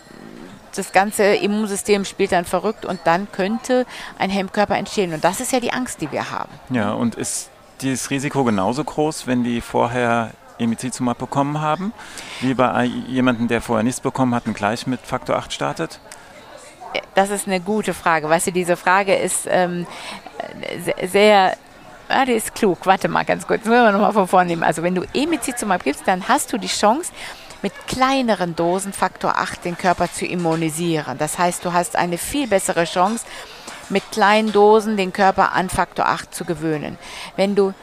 das 0.75 0.91
ganze 0.91 1.24
Immunsystem 1.36 2.05
spielt 2.05 2.32
dann 2.32 2.46
verrückt 2.46 2.86
und 2.86 3.00
dann 3.05 3.32
könnte 3.32 3.86
ein 4.17 4.29
Hemmkörper 4.29 4.77
entstehen. 4.77 5.13
Und 5.13 5.24
das 5.24 5.39
ist 5.39 5.51
ja 5.51 5.60
die 5.60 5.74
Angst, 5.74 6.01
die 6.01 6.12
wir 6.12 6.32
haben. 6.32 6.51
Ja, 6.70 6.91
und 6.91 7.15
ist 7.15 7.50
dieses 7.82 8.10
Risiko 8.10 8.44
genauso 8.44 8.84
groß, 8.84 9.27
wenn 9.27 9.44
die 9.44 9.62
vorher 9.62 10.32
Emicizumab 10.58 11.17
bekommen 11.17 11.60
haben, 11.60 11.94
wie 12.41 12.53
bei 12.53 12.86
jemandem, 12.86 13.48
der 13.48 13.62
vorher 13.62 13.84
nichts 13.84 14.00
bekommen 14.00 14.34
hat 14.34 14.48
und 14.48 14.53
gleich 14.53 14.88
mit 14.88 15.01
Faktor 15.01 15.36
8 15.36 15.51
startet? 15.51 16.00
Das 17.13 17.29
ist 17.29 17.46
eine 17.46 17.60
gute 17.60 17.94
Frage. 17.94 18.29
Weißt 18.29 18.48
du, 18.48 18.51
diese 18.51 18.77
Frage 18.77 19.15
ist 19.15 19.48
ähm, 19.50 19.86
sehr, 21.03 21.58
Ah, 22.08 22.25
die 22.25 22.34
ist 22.34 22.53
klug. 22.53 22.86
Warte 22.86 23.08
mal 23.08 23.25
ganz 23.25 23.48
kurz. 23.48 23.62
Das 23.62 23.70
müssen 23.70 23.84
wir 23.84 23.91
nochmal 23.91 24.13
von 24.13 24.27
vorne 24.27 24.50
nehmen. 24.50 24.63
Also 24.63 24.84
wenn 24.84 24.94
du 24.94 25.03
Emicizumab 25.13 25.84
gibst, 25.84 26.08
dann 26.08 26.27
hast 26.27 26.53
du 26.53 26.58
die 26.58 26.67
Chance, 26.67 27.12
mit 27.65 27.88
kleineren 27.88 28.55
Dosen 28.55 28.93
Faktor 28.93 29.39
8 29.39 29.65
den 29.65 29.75
Körper 29.75 30.07
zu 30.13 30.24
immunisieren. 30.24 31.17
Das 31.17 31.39
heißt, 31.39 31.65
du 31.65 31.74
hast 31.74 31.95
eine 31.95 32.19
viel 32.19 32.45
bessere 32.45 32.84
Chance, 32.84 33.25
mit 33.89 34.03
kleinen 34.12 34.51
Dosen 34.51 34.98
den 34.98 35.12
Körper 35.12 35.51
an 35.51 35.69
Faktor 35.69 36.05
8 36.05 36.31
zu 36.31 36.45
gewöhnen. 36.45 37.00
Wenn 37.38 37.55
du 37.55 37.74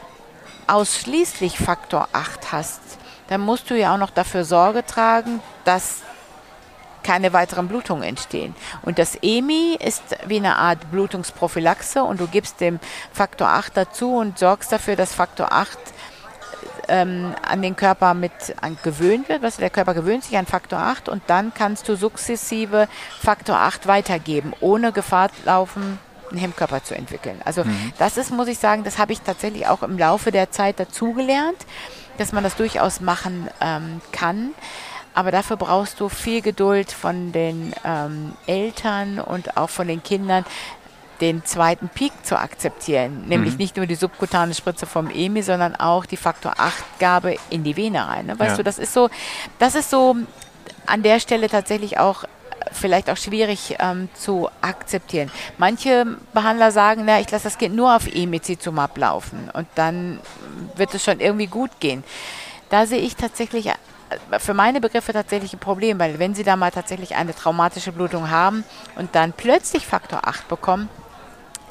ausschließlich 0.67 1.57
Faktor 1.57 2.07
8 2.13 2.53
hast, 2.53 2.79
dann 3.27 3.41
musst 3.41 3.69
du 3.69 3.77
ja 3.77 3.93
auch 3.93 3.97
noch 3.97 4.11
dafür 4.11 4.45
Sorge 4.45 4.85
tragen, 4.85 5.41
dass 5.65 5.97
keine 7.03 7.33
weiteren 7.33 7.67
Blutungen 7.67 8.03
entstehen. 8.03 8.55
Und 8.83 8.99
das 8.99 9.17
EMI 9.21 9.77
ist 9.85 10.03
wie 10.27 10.37
eine 10.37 10.55
Art 10.59 10.91
Blutungsprophylaxe 10.91 12.01
und 12.01 12.21
du 12.21 12.27
gibst 12.27 12.61
dem 12.61 12.79
Faktor 13.11 13.49
8 13.49 13.75
dazu 13.75 14.15
und 14.15 14.39
sorgst 14.39 14.71
dafür, 14.71 14.95
dass 14.95 15.13
Faktor 15.13 15.51
8 15.51 15.77
ähm, 16.93 17.33
an 17.41 17.63
den 17.63 17.75
Körper 17.75 18.13
mit 18.13 18.31
an, 18.61 18.77
gewöhnt 18.83 19.27
wird. 19.27 19.41
Was 19.41 19.57
der 19.57 19.71
Körper 19.71 19.95
gewöhnt 19.95 20.23
sich 20.23 20.37
an 20.37 20.45
Faktor 20.45 20.79
8 20.79 21.09
und 21.09 21.23
dann 21.25 21.51
kannst 21.53 21.89
du 21.89 21.95
sukzessive 21.95 22.87
Faktor 23.19 23.57
8 23.57 23.87
weitergeben, 23.87 24.53
ohne 24.59 24.91
Gefahr 24.91 25.31
laufen, 25.43 25.97
einen 26.29 26.39
Hemmkörper 26.39 26.83
zu 26.83 26.95
entwickeln. 26.95 27.41
Also 27.45 27.63
mhm. 27.63 27.93
das 27.97 28.17
ist, 28.17 28.31
muss 28.31 28.47
ich 28.47 28.59
sagen, 28.59 28.83
das 28.83 28.99
habe 28.99 29.11
ich 29.11 29.21
tatsächlich 29.21 29.67
auch 29.67 29.81
im 29.81 29.97
Laufe 29.97 30.31
der 30.31 30.51
Zeit 30.51 30.79
dazugelernt, 30.79 31.57
dass 32.19 32.31
man 32.31 32.43
das 32.43 32.55
durchaus 32.55 33.01
machen 33.01 33.49
ähm, 33.59 33.99
kann. 34.11 34.51
Aber 35.15 35.31
dafür 35.31 35.57
brauchst 35.57 35.99
du 35.99 36.09
viel 36.09 36.41
Geduld 36.41 36.91
von 36.91 37.31
den 37.31 37.73
ähm, 37.83 38.33
Eltern 38.45 39.19
und 39.19 39.57
auch 39.57 39.69
von 39.69 39.87
den 39.87 40.03
Kindern, 40.03 40.45
den 41.21 41.45
zweiten 41.45 41.89
Peak 41.89 42.11
zu 42.23 42.37
akzeptieren. 42.37 43.25
Nämlich 43.27 43.53
mhm. 43.53 43.57
nicht 43.57 43.77
nur 43.77 43.85
die 43.85 43.95
subkutane 43.95 44.53
Spritze 44.53 44.85
vom 44.85 45.09
EMI, 45.09 45.41
sondern 45.41 45.75
auch 45.75 46.05
die 46.05 46.17
Faktor 46.17 46.53
8 46.57 46.99
Gabe 46.99 47.35
in 47.49 47.63
die 47.63 47.77
Vene 47.77 48.07
rein. 48.07 48.27
Ne? 48.27 48.39
Weißt 48.39 48.51
ja. 48.51 48.57
du, 48.57 48.63
das 48.63 48.79
ist 48.79 48.93
so, 48.93 49.09
das 49.59 49.75
ist 49.75 49.89
so 49.89 50.15
an 50.85 51.03
der 51.03 51.19
Stelle 51.19 51.49
tatsächlich 51.49 51.99
auch 51.99 52.25
vielleicht 52.71 53.09
auch 53.09 53.17
schwierig 53.17 53.75
ähm, 53.79 54.09
zu 54.13 54.49
akzeptieren. 54.61 55.31
Manche 55.57 56.17
Behandler 56.33 56.71
sagen, 56.71 57.03
na, 57.05 57.19
ich 57.19 57.29
lasse 57.31 57.45
das 57.45 57.57
Kind 57.57 57.75
nur 57.75 57.95
auf 57.95 58.07
Emicizumab 58.07 58.97
laufen 58.97 59.49
und 59.53 59.67
dann 59.75 60.19
wird 60.75 60.93
es 60.93 61.03
schon 61.03 61.19
irgendwie 61.19 61.47
gut 61.47 61.71
gehen. 61.79 62.03
Da 62.69 62.85
sehe 62.85 62.99
ich 62.99 63.15
tatsächlich 63.15 63.67
äh, 63.67 63.73
für 64.39 64.53
meine 64.53 64.81
Begriffe 64.81 65.13
tatsächlich 65.13 65.53
ein 65.53 65.59
Problem, 65.59 65.99
weil 65.99 66.19
wenn 66.19 66.35
Sie 66.35 66.43
da 66.43 66.55
mal 66.55 66.71
tatsächlich 66.71 67.15
eine 67.15 67.35
traumatische 67.35 67.91
Blutung 67.91 68.29
haben 68.29 68.63
und 68.95 69.15
dann 69.15 69.33
plötzlich 69.33 69.85
Faktor 69.85 70.27
8 70.27 70.47
bekommen, 70.47 70.89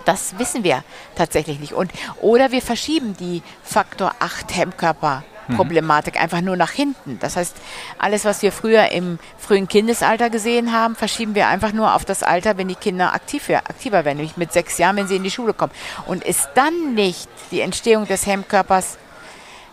das 0.05 0.39
wissen 0.39 0.65
wir 0.65 0.85
tatsächlich 1.15 1.61
nicht. 1.61 1.73
Und, 1.73 1.91
oder 2.21 2.51
wir 2.51 2.63
verschieben 2.63 3.17
die 3.19 3.43
Faktor 3.63 4.15
8 4.21 4.57
Hemmkörper 4.57 5.25
Problematik 5.57 6.21
einfach 6.21 6.41
nur 6.41 6.57
nach 6.57 6.71
hinten. 6.71 7.19
Das 7.21 7.37
heißt, 7.37 7.57
alles, 7.99 8.25
was 8.25 8.43
wir 8.43 8.53
früher 8.53 8.91
im 8.91 9.19
frühen 9.39 9.69
Kindesalter 9.69 10.31
gesehen 10.31 10.73
haben, 10.73 10.95
verschieben 10.97 11.35
wir 11.35 11.49
einfach 11.49 11.73
nur 11.73 11.95
auf 11.95 12.05
das 12.05 12.23
Alter, 12.23 12.57
wenn 12.57 12.69
die 12.69 12.75
Kinder 12.75 13.13
aktiv, 13.15 13.49
aktiver 13.51 14.05
werden, 14.05 14.19
nämlich 14.19 14.37
mit 14.37 14.53
sechs 14.53 14.79
Jahren, 14.79 14.97
wenn 14.97 15.09
sie 15.09 15.17
in 15.17 15.23
die 15.23 15.31
Schule 15.31 15.53
kommen. 15.53 15.73
Und 16.07 16.25
ist 16.25 16.49
dann 16.55 16.95
nicht 16.95 17.29
die 17.51 17.61
Entstehung 17.61 18.07
des 18.07 18.27
Hemmkörpers 18.27 18.99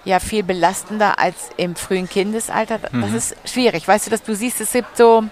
ja 0.06 0.20
viel 0.20 0.44
belastender 0.44 1.20
als 1.20 1.50
im 1.58 1.76
frühen 1.76 2.10
Kindesalter? 2.10 2.80
Das 2.80 2.92
mhm. 2.92 3.16
ist 3.16 3.36
schwierig. 3.46 3.88
Weißt 3.88 4.08
du, 4.08 4.12
dass 4.12 4.24
du 4.24 4.36
siehst, 4.36 4.62
es 4.62 4.72
gibt 4.72 4.98
so, 4.98 5.24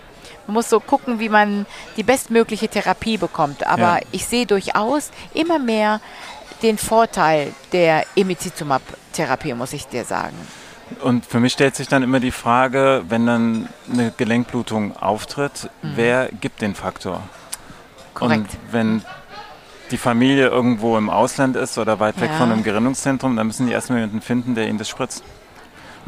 man 0.48 0.56
muss 0.56 0.70
so 0.70 0.80
gucken, 0.80 1.20
wie 1.20 1.30
man 1.30 1.66
die 1.98 2.04
bestmögliche 2.04 2.68
Therapie 2.68 3.18
bekommt. 3.18 3.68
Aber 3.68 4.00
ja. 4.00 4.00
ich 4.12 4.26
sehe 4.26 4.46
durchaus 4.46 5.12
immer 5.34 5.60
mehr 5.60 6.00
den 6.62 6.78
Vorteil 6.78 7.54
der 7.72 8.06
Emicizumab-Therapie, 8.16 9.54
muss 9.54 9.74
ich 9.74 9.88
dir 9.88 10.06
sagen. 10.06 10.36
Und 11.02 11.26
für 11.26 11.40
mich 11.40 11.54
stellt 11.54 11.76
sich 11.76 11.88
dann 11.88 12.02
immer 12.02 12.20
die 12.20 12.32
Frage, 12.32 13.04
wenn 13.10 13.26
dann 13.26 13.70
eine 13.92 14.14
Gelenkblutung 14.16 14.96
auftritt, 14.96 15.70
mhm. 15.82 15.92
wer 15.96 16.30
gibt 16.30 16.62
den 16.62 16.76
Faktor? 16.76 17.22
Korrekt. 18.14 18.40
Und 18.40 18.48
wenn 18.72 19.04
die 19.92 19.98
Familie 19.98 20.48
irgendwo 20.48 20.98
im 20.98 21.10
Ausland 21.10 21.56
ist 21.56 21.78
oder 21.78 22.00
weit 22.00 22.20
weg 22.20 22.32
ja. 22.32 22.38
von 22.38 22.52
einem 22.52 22.64
Gerinnungszentrum, 22.64 23.36
dann 23.36 23.48
müssen 23.48 23.68
die 23.68 23.74
erstmal 23.74 24.00
jemanden 24.00 24.22
finden, 24.22 24.56
der 24.56 24.68
ihnen 24.68 24.78
das 24.78 24.90
spritzt. 24.90 25.24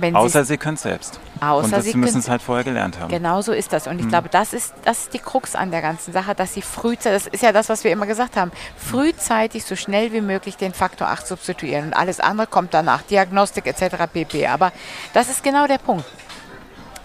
Wenn 0.01 0.15
außer 0.15 0.45
sie 0.45 0.57
können 0.57 0.75
es 0.75 0.83
selbst. 0.83 1.19
Außer 1.39 1.65
und 1.65 1.71
das, 1.71 1.85
sie 1.85 1.97
müssen 1.97 2.19
es 2.19 2.29
halt 2.29 2.41
vorher 2.41 2.63
gelernt 2.63 2.99
haben. 2.99 3.09
Genau 3.09 3.41
so 3.41 3.51
ist 3.51 3.71
das. 3.73 3.87
Und 3.87 3.99
ich 3.99 4.05
mhm. 4.05 4.09
glaube, 4.09 4.29
das 4.29 4.53
ist, 4.53 4.73
das 4.85 4.99
ist 4.99 5.13
die 5.13 5.19
Krux 5.19 5.55
an 5.55 5.71
der 5.71 5.81
ganzen 5.81 6.13
Sache, 6.13 6.35
dass 6.35 6.53
sie 6.53 6.61
frühzeitig, 6.61 7.23
das 7.23 7.33
ist 7.33 7.43
ja 7.43 7.51
das, 7.51 7.69
was 7.69 7.83
wir 7.83 7.91
immer 7.91 8.05
gesagt 8.05 8.35
haben, 8.35 8.51
frühzeitig 8.77 9.63
so 9.63 9.75
schnell 9.75 10.11
wie 10.13 10.21
möglich 10.21 10.57
den 10.57 10.73
Faktor 10.73 11.07
8 11.09 11.27
substituieren. 11.27 11.85
Und 11.87 11.93
alles 11.93 12.19
andere 12.19 12.47
kommt 12.47 12.73
danach, 12.73 13.01
Diagnostik 13.03 13.67
etc. 13.67 13.95
pp. 14.11 14.47
Aber 14.47 14.71
das 15.13 15.29
ist 15.29 15.43
genau 15.43 15.67
der 15.67 15.77
Punkt 15.77 16.05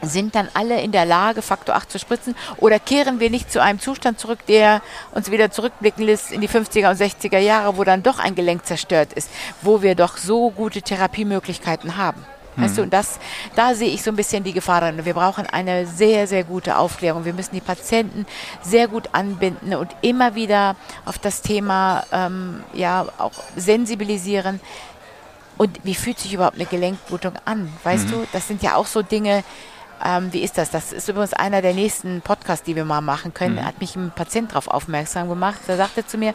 sind 0.07 0.35
dann 0.35 0.49
alle 0.55 0.81
in 0.81 0.93
der 0.93 1.05
Lage, 1.05 1.43
Faktor 1.43 1.75
8 1.75 1.91
zu 1.91 1.99
spritzen? 1.99 2.35
Oder 2.59 2.79
kehren 2.79 3.21
wir 3.21 3.31
nicht 3.31 3.51
zu 3.51 3.63
einem 3.63 3.81
Zustand 3.81 4.19
zurück, 4.19 4.41
der 4.47 4.83
uns 5.13 5.31
wieder 5.31 5.51
zurückblicken 5.51 6.05
lässt 6.05 6.33
in 6.33 6.41
die 6.41 6.49
50er 6.49 6.91
und 6.91 7.01
60er 7.01 7.39
Jahre, 7.39 7.77
wo 7.77 7.85
dann 7.85 8.03
doch 8.03 8.19
ein 8.19 8.35
Gelenk 8.35 8.67
zerstört 8.67 9.13
ist, 9.13 9.31
wo 9.63 9.83
wir 9.83 9.95
doch 9.95 10.17
so 10.17 10.51
gute 10.51 10.83
Therapiemöglichkeiten 10.83 11.97
haben? 11.97 12.25
Weißt 12.57 12.79
du, 12.79 12.83
und 12.83 12.93
das, 12.93 13.19
da 13.57 13.75
sehe 13.75 13.89
ich 13.89 14.03
so 14.03 14.11
ein 14.11 14.17
bisschen 14.17 14.45
die 14.45 14.53
Gefahr 14.53 14.81
drin. 14.81 15.05
Wir 15.05 15.15
brauchen 15.15 15.47
eine 15.47 15.87
sehr, 15.87 16.27
sehr 16.27 16.45
gute 16.45 16.77
Aufklärung. 16.77 17.25
Wir 17.25 17.33
müssen 17.33 17.55
die 17.55 17.61
Patienten 17.61 18.27
sehr 18.63 18.87
gut 18.87 19.09
anbinden 19.13 19.75
und 19.75 19.95
immer 20.03 20.35
wieder 20.35 20.77
auf 21.05 21.19
das 21.19 21.43
Thema 21.43 22.05
ähm, 22.13 22.63
ja 22.73 23.07
auch 23.19 23.33
sensibilisieren. 23.57 24.61
Und 25.57 25.85
wie 25.85 25.95
fühlt 25.95 26.19
sich 26.19 26.35
überhaupt 26.35 26.57
eine 26.57 26.67
Gelenkblutung 26.67 27.35
an? 27.45 27.73
Weißt 27.83 28.07
mhm. 28.07 28.11
du, 28.11 28.27
das 28.33 28.49
sind 28.49 28.63
ja 28.63 28.77
auch 28.77 28.87
so 28.87 29.03
Dinge, 29.03 29.45
ähm, 30.05 30.33
wie 30.33 30.41
ist 30.41 30.59
das? 30.59 30.71
Das 30.71 30.93
ist 30.93 31.09
übrigens 31.09 31.33
einer 31.33 31.63
der 31.63 31.75
nächsten 31.75 32.21
Podcasts, 32.21 32.65
die 32.65 32.77
wir 32.77 32.85
mal 32.85 33.01
machen 33.01 33.35
können. 33.35 33.57
Mhm. 33.57 33.65
Hat 33.65 33.81
mich 33.81 33.97
ein 33.97 34.13
Patient 34.15 34.51
darauf 34.51 34.69
aufmerksam 34.69 35.29
gemacht. 35.29 35.61
Der 35.67 35.77
sagte 35.77 36.07
zu 36.07 36.19
mir, 36.19 36.35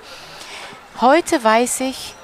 heute 1.01 1.43
weiß 1.43 1.81
ich, 1.81 2.15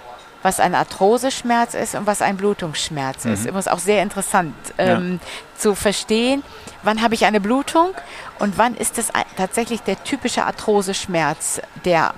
was 0.46 0.60
ein 0.60 0.76
Arthroseschmerz 0.76 1.74
ist 1.74 1.96
und 1.96 2.06
was 2.06 2.22
ein 2.22 2.38
Blutungsschmerz 2.38 3.26
mhm. 3.26 3.34
ist. 3.34 3.46
Immer 3.48 3.64
auch 3.72 3.80
sehr 3.80 4.04
interessant 4.04 4.54
ähm, 4.78 5.20
ja. 5.20 5.60
zu 5.60 5.74
verstehen, 5.74 6.44
wann 6.84 7.02
habe 7.02 7.16
ich 7.16 7.26
eine 7.26 7.42
Blutung 7.42 7.96
und 8.38 8.60
wann 8.60 8.76
ist 8.76 9.00
es 9.00 9.08
tatsächlich 9.38 9.82
der 9.82 10.04
typische 10.04 10.46
Arthroseschmerz, 10.46 11.62
der 11.84 12.14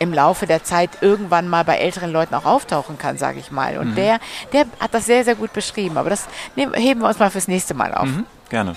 im 0.00 0.12
Laufe 0.12 0.48
der 0.48 0.64
Zeit 0.64 0.90
irgendwann 1.00 1.46
mal 1.46 1.62
bei 1.62 1.76
älteren 1.76 2.10
Leuten 2.10 2.34
auch 2.34 2.44
auftauchen 2.44 2.98
kann, 2.98 3.18
sage 3.18 3.38
ich 3.38 3.52
mal. 3.52 3.78
Und 3.78 3.90
mhm. 3.90 3.94
der, 3.94 4.18
der 4.52 4.64
hat 4.80 4.92
das 4.92 5.06
sehr, 5.06 5.24
sehr 5.24 5.36
gut 5.36 5.52
beschrieben. 5.52 5.96
Aber 5.96 6.10
das 6.10 6.26
heben 6.56 7.00
wir 7.00 7.06
uns 7.08 7.20
mal 7.20 7.30
fürs 7.30 7.46
nächste 7.46 7.74
Mal 7.74 7.94
auf. 7.94 8.08
Mhm, 8.08 8.26
gerne. 8.48 8.74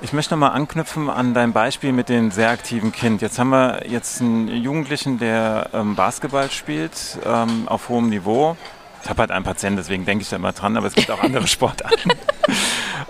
Ich 0.00 0.12
möchte 0.12 0.34
nochmal 0.34 0.52
anknüpfen 0.52 1.10
an 1.10 1.34
dein 1.34 1.52
Beispiel 1.52 1.92
mit 1.92 2.08
dem 2.08 2.30
sehr 2.30 2.50
aktiven 2.50 2.92
Kind. 2.92 3.20
Jetzt 3.20 3.38
haben 3.38 3.50
wir 3.50 3.82
jetzt 3.88 4.20
einen 4.20 4.46
Jugendlichen, 4.48 5.18
der 5.18 5.70
ähm, 5.72 5.96
Basketball 5.96 6.50
spielt 6.52 7.18
ähm, 7.26 7.66
auf 7.66 7.88
hohem 7.88 8.08
Niveau. 8.08 8.56
Ich 9.02 9.10
habe 9.10 9.20
halt 9.20 9.32
einen 9.32 9.44
Patienten, 9.44 9.76
deswegen 9.76 10.04
denke 10.04 10.22
ich 10.22 10.28
da 10.28 10.36
immer 10.36 10.52
dran, 10.52 10.76
aber 10.76 10.86
es 10.86 10.94
gibt 10.94 11.10
auch 11.10 11.22
andere 11.22 11.46
Sportarten. 11.48 12.12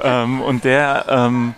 ähm, 0.03 0.41
und 0.41 0.65
der 0.65 1.05
ähm, 1.09 1.55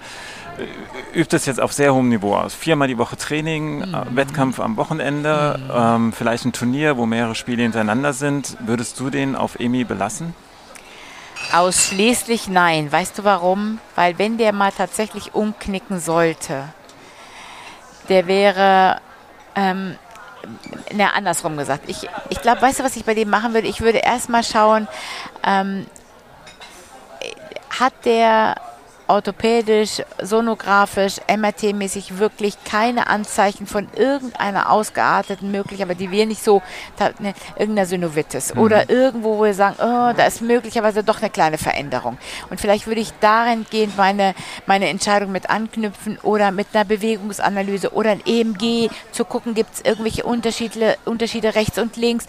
übt 1.15 1.37
es 1.37 1.47
jetzt 1.47 1.61
auf 1.61 1.73
sehr 1.73 1.95
hohem 1.95 2.09
Niveau 2.09 2.35
aus. 2.35 2.53
Viermal 2.53 2.89
die 2.89 2.99
Woche 2.99 3.17
Training, 3.17 3.89
mhm. 3.89 3.95
Äh, 3.95 4.17
Wettkampf 4.17 4.59
am 4.59 4.77
Wochenende, 4.77 5.61
mhm. 5.63 5.73
Ähm, 5.75 6.13
vielleicht 6.13 6.45
ein 6.45 6.53
Turnier, 6.53 6.97
wo 6.97 7.07
mehrere 7.07 7.37
Spiele 7.37 7.63
hintereinander 7.63 8.15
sind. 8.15 8.57
Würdest 8.67 8.99
du 8.99 9.11
den 9.11 9.37
auf 9.37 9.61
EMI 9.61 9.85
belassen? 9.85 10.35
Ausschließlich 11.53 12.49
nein. 12.49 12.91
Weißt 12.91 13.19
du 13.19 13.25
warum? 13.25 13.81
Weil 13.97 14.19
wenn 14.19 14.39
der 14.39 14.53
mal 14.53 14.73
tatsächlich 14.73 15.35
umknicken 15.35 16.01
sollte, 16.01 16.65
der 18.09 18.27
wäre, 18.27 19.01
ähm, 19.55 19.97
na, 20.93 21.11
andersrum 21.11 21.57
gesagt. 21.57 21.85
Ich, 21.89 22.09
ich 22.29 22.41
glaube, 22.41 22.63
weißt 22.63 22.81
du, 22.81 22.85
was 22.85 22.97
ich 22.97 23.05
bei 23.05 23.15
dem 23.15 23.31
machen 23.31 23.53
würde? 23.55 23.69
Ich 23.69 23.81
würde 23.81 23.99
erstmal 23.99 24.45
schauen, 24.45 24.89
ähm, 25.45 25.87
hat 27.79 27.93
der 28.05 28.57
orthopädisch, 29.11 30.03
sonografisch, 30.23 31.17
MRT-mäßig 31.27 32.19
wirklich 32.19 32.63
keine 32.65 33.09
Anzeichen 33.09 33.67
von 33.67 33.89
irgendeiner 33.97 34.71
ausgearteten 34.71 35.51
möglich, 35.51 35.83
aber 35.83 35.97
die 35.97 36.13
wir 36.13 36.27
nicht 36.27 36.43
so, 36.43 36.63
da, 36.97 37.11
ne, 37.19 37.35
irgendeiner 37.59 37.87
Synovitis 37.87 38.55
mhm. 38.55 38.61
oder 38.61 38.89
irgendwo, 38.89 39.39
wo 39.39 39.45
wir 39.45 39.55
sagen, 39.55 39.77
oh, 39.81 40.13
da 40.17 40.27
ist 40.27 40.43
möglicherweise 40.43 41.03
doch 41.03 41.21
eine 41.21 41.31
kleine 41.31 41.59
Veränderung. 41.59 42.19
Und 42.51 42.61
vielleicht 42.61 42.87
würde 42.87 43.01
ich 43.01 43.13
darin 43.21 43.67
gehend 43.69 43.97
meine, 43.97 44.35
meine 44.67 44.89
Entscheidung 44.89 45.33
mit 45.33 45.51
anknüpfen 45.51 46.19
oder 46.23 46.53
mit 46.53 46.69
einer 46.73 46.85
Bewegungsanalyse 46.85 47.93
oder 47.93 48.13
ein 48.13 48.23
EMG 48.25 48.91
zu 49.11 49.25
gucken, 49.25 49.55
gibt 49.55 49.75
es 49.75 49.81
irgendwelche 49.81 50.25
Unterschiede, 50.25 50.97
Unterschiede 51.05 51.57
rechts 51.57 51.79
und 51.79 51.97
links 51.97 52.27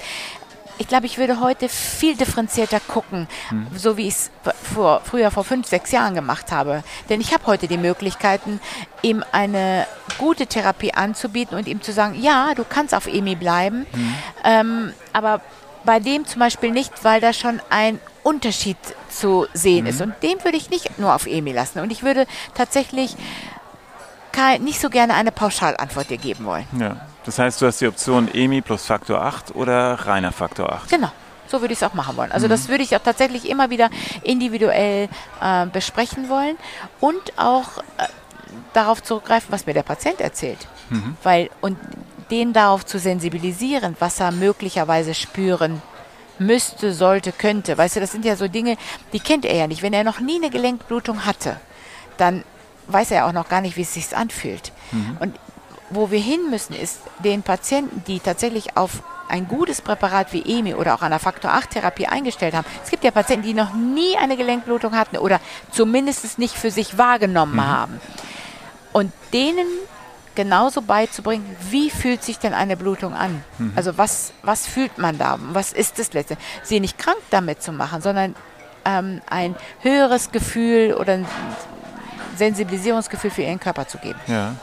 ich 0.81 0.87
glaube, 0.87 1.05
ich 1.05 1.19
würde 1.19 1.39
heute 1.39 1.69
viel 1.69 2.15
differenzierter 2.15 2.79
gucken, 2.79 3.27
mhm. 3.51 3.67
so 3.75 3.97
wie 3.97 4.07
ich 4.07 4.15
es 4.15 4.31
vor, 4.73 5.01
früher 5.03 5.29
vor 5.29 5.43
fünf, 5.43 5.67
sechs 5.67 5.91
Jahren 5.91 6.15
gemacht 6.15 6.51
habe. 6.51 6.83
Denn 7.07 7.21
ich 7.21 7.33
habe 7.33 7.45
heute 7.45 7.67
die 7.67 7.77
Möglichkeiten, 7.77 8.59
ihm 9.03 9.23
eine 9.31 9.85
gute 10.17 10.47
Therapie 10.47 10.93
anzubieten 10.93 11.55
und 11.55 11.67
ihm 11.67 11.81
zu 11.81 11.93
sagen, 11.93 12.19
ja, 12.19 12.53
du 12.55 12.65
kannst 12.67 12.95
auf 12.95 13.05
EMI 13.05 13.35
bleiben, 13.35 13.85
mhm. 13.93 14.15
ähm, 14.43 14.93
aber 15.13 15.41
bei 15.83 15.99
dem 15.99 16.25
zum 16.25 16.39
Beispiel 16.39 16.71
nicht, 16.71 17.03
weil 17.03 17.21
da 17.21 17.31
schon 17.31 17.61
ein 17.69 17.99
Unterschied 18.23 18.77
zu 19.09 19.45
sehen 19.53 19.83
mhm. 19.83 19.89
ist. 19.89 20.01
Und 20.01 20.15
den 20.23 20.43
würde 20.43 20.57
ich 20.57 20.71
nicht 20.71 20.97
nur 20.97 21.13
auf 21.13 21.27
EMI 21.27 21.51
lassen. 21.51 21.79
Und 21.79 21.91
ich 21.91 22.01
würde 22.01 22.25
tatsächlich 22.55 23.15
kein, 24.31 24.63
nicht 24.63 24.81
so 24.81 24.89
gerne 24.89 25.13
eine 25.13 25.31
Pauschalantwort 25.31 26.09
dir 26.09 26.17
geben 26.17 26.45
wollen. 26.45 26.65
Ja. 26.79 27.07
Das 27.25 27.37
heißt, 27.37 27.61
du 27.61 27.67
hast 27.67 27.81
die 27.81 27.87
Option 27.87 28.33
EMI 28.33 28.61
plus 28.61 28.85
Faktor 28.85 29.21
8 29.21 29.55
oder 29.55 29.93
reiner 29.93 30.31
Faktor 30.31 30.71
8. 30.71 30.89
Genau. 30.89 31.11
So 31.47 31.61
würde 31.61 31.73
ich 31.73 31.81
es 31.81 31.83
auch 31.83 31.93
machen 31.93 32.15
wollen. 32.17 32.31
Also 32.31 32.47
mhm. 32.47 32.51
das 32.51 32.69
würde 32.69 32.83
ich 32.83 32.95
auch 32.95 33.01
tatsächlich 33.03 33.49
immer 33.49 33.69
wieder 33.69 33.89
individuell 34.23 35.09
äh, 35.41 35.65
besprechen 35.65 36.29
wollen 36.29 36.55
und 36.99 37.37
auch 37.37 37.79
äh, 37.97 38.07
darauf 38.73 39.03
zurückgreifen, 39.03 39.51
was 39.51 39.65
mir 39.65 39.73
der 39.73 39.83
Patient 39.83 40.21
erzählt. 40.21 40.67
Mhm. 40.89 41.17
Weil, 41.23 41.49
und 41.59 41.77
den 42.31 42.53
darauf 42.53 42.85
zu 42.85 42.97
sensibilisieren, 42.97 43.97
was 43.99 44.19
er 44.19 44.31
möglicherweise 44.31 45.13
spüren 45.13 45.81
müsste, 46.39 46.93
sollte, 46.93 47.33
könnte. 47.33 47.77
Weißt 47.77 47.97
du, 47.97 47.99
das 47.99 48.11
sind 48.11 48.25
ja 48.25 48.35
so 48.35 48.47
Dinge, 48.47 48.77
die 49.13 49.19
kennt 49.19 49.45
er 49.45 49.55
ja 49.55 49.67
nicht. 49.67 49.83
Wenn 49.83 49.93
er 49.93 50.03
noch 50.03 50.21
nie 50.21 50.37
eine 50.37 50.49
Gelenkblutung 50.49 51.25
hatte, 51.25 51.57
dann 52.17 52.43
weiß 52.87 53.11
er 53.11 53.27
auch 53.27 53.33
noch 53.33 53.49
gar 53.49 53.61
nicht, 53.61 53.77
wie 53.77 53.81
es 53.81 53.93
sich 53.93 54.15
anfühlt. 54.15 54.71
Mhm. 54.91 55.17
Und 55.19 55.39
wo 55.91 56.11
wir 56.11 56.19
hin 56.19 56.49
müssen, 56.49 56.73
ist 56.73 56.99
den 57.23 57.43
Patienten, 57.43 58.03
die 58.07 58.19
tatsächlich 58.19 58.77
auf 58.77 59.03
ein 59.29 59.47
gutes 59.47 59.81
Präparat 59.81 60.33
wie 60.33 60.41
EMI 60.41 60.75
oder 60.75 60.93
auch 60.93 61.01
einer 61.01 61.19
Faktor-8-Therapie 61.19 62.07
eingestellt 62.07 62.53
haben. 62.53 62.67
Es 62.83 62.89
gibt 62.89 63.03
ja 63.03 63.11
Patienten, 63.11 63.45
die 63.45 63.53
noch 63.53 63.73
nie 63.73 64.17
eine 64.17 64.35
Gelenkblutung 64.35 64.93
hatten 64.93 65.17
oder 65.17 65.39
zumindest 65.71 66.37
nicht 66.37 66.55
für 66.55 66.69
sich 66.69 66.97
wahrgenommen 66.97 67.55
mhm. 67.55 67.67
haben. 67.67 68.01
Und 68.91 69.13
denen 69.31 69.67
genauso 70.35 70.81
beizubringen, 70.81 71.55
wie 71.69 71.89
fühlt 71.89 72.23
sich 72.23 72.39
denn 72.39 72.53
eine 72.53 72.75
Blutung 72.75 73.13
an? 73.13 73.43
Mhm. 73.57 73.73
Also 73.75 73.97
was, 73.97 74.33
was 74.43 74.67
fühlt 74.67 74.97
man 74.97 75.17
da? 75.17 75.37
Was 75.39 75.71
ist 75.71 75.97
das 75.97 76.11
letzte? 76.13 76.37
Sie 76.63 76.79
nicht 76.79 76.97
krank 76.97 77.19
damit 77.29 77.63
zu 77.63 77.71
machen, 77.71 78.01
sondern 78.01 78.35
ähm, 78.83 79.21
ein 79.29 79.55
höheres 79.81 80.31
Gefühl 80.31 80.93
oder 80.93 81.13
ein 81.13 81.25
Sensibilisierungsgefühl 82.35 83.31
für 83.31 83.43
ihren 83.43 83.59
Körper 83.59 83.87
zu 83.87 83.97
geben. 83.97 84.19
Ja. 84.27 84.55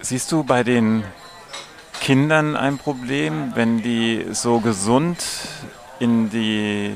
Siehst 0.00 0.30
du 0.30 0.44
bei 0.44 0.62
den 0.62 1.02
Kindern 2.00 2.56
ein 2.56 2.78
Problem, 2.78 3.52
wenn 3.54 3.82
die 3.82 4.26
so 4.30 4.60
gesund 4.60 5.24
in 5.98 6.30
die 6.30 6.94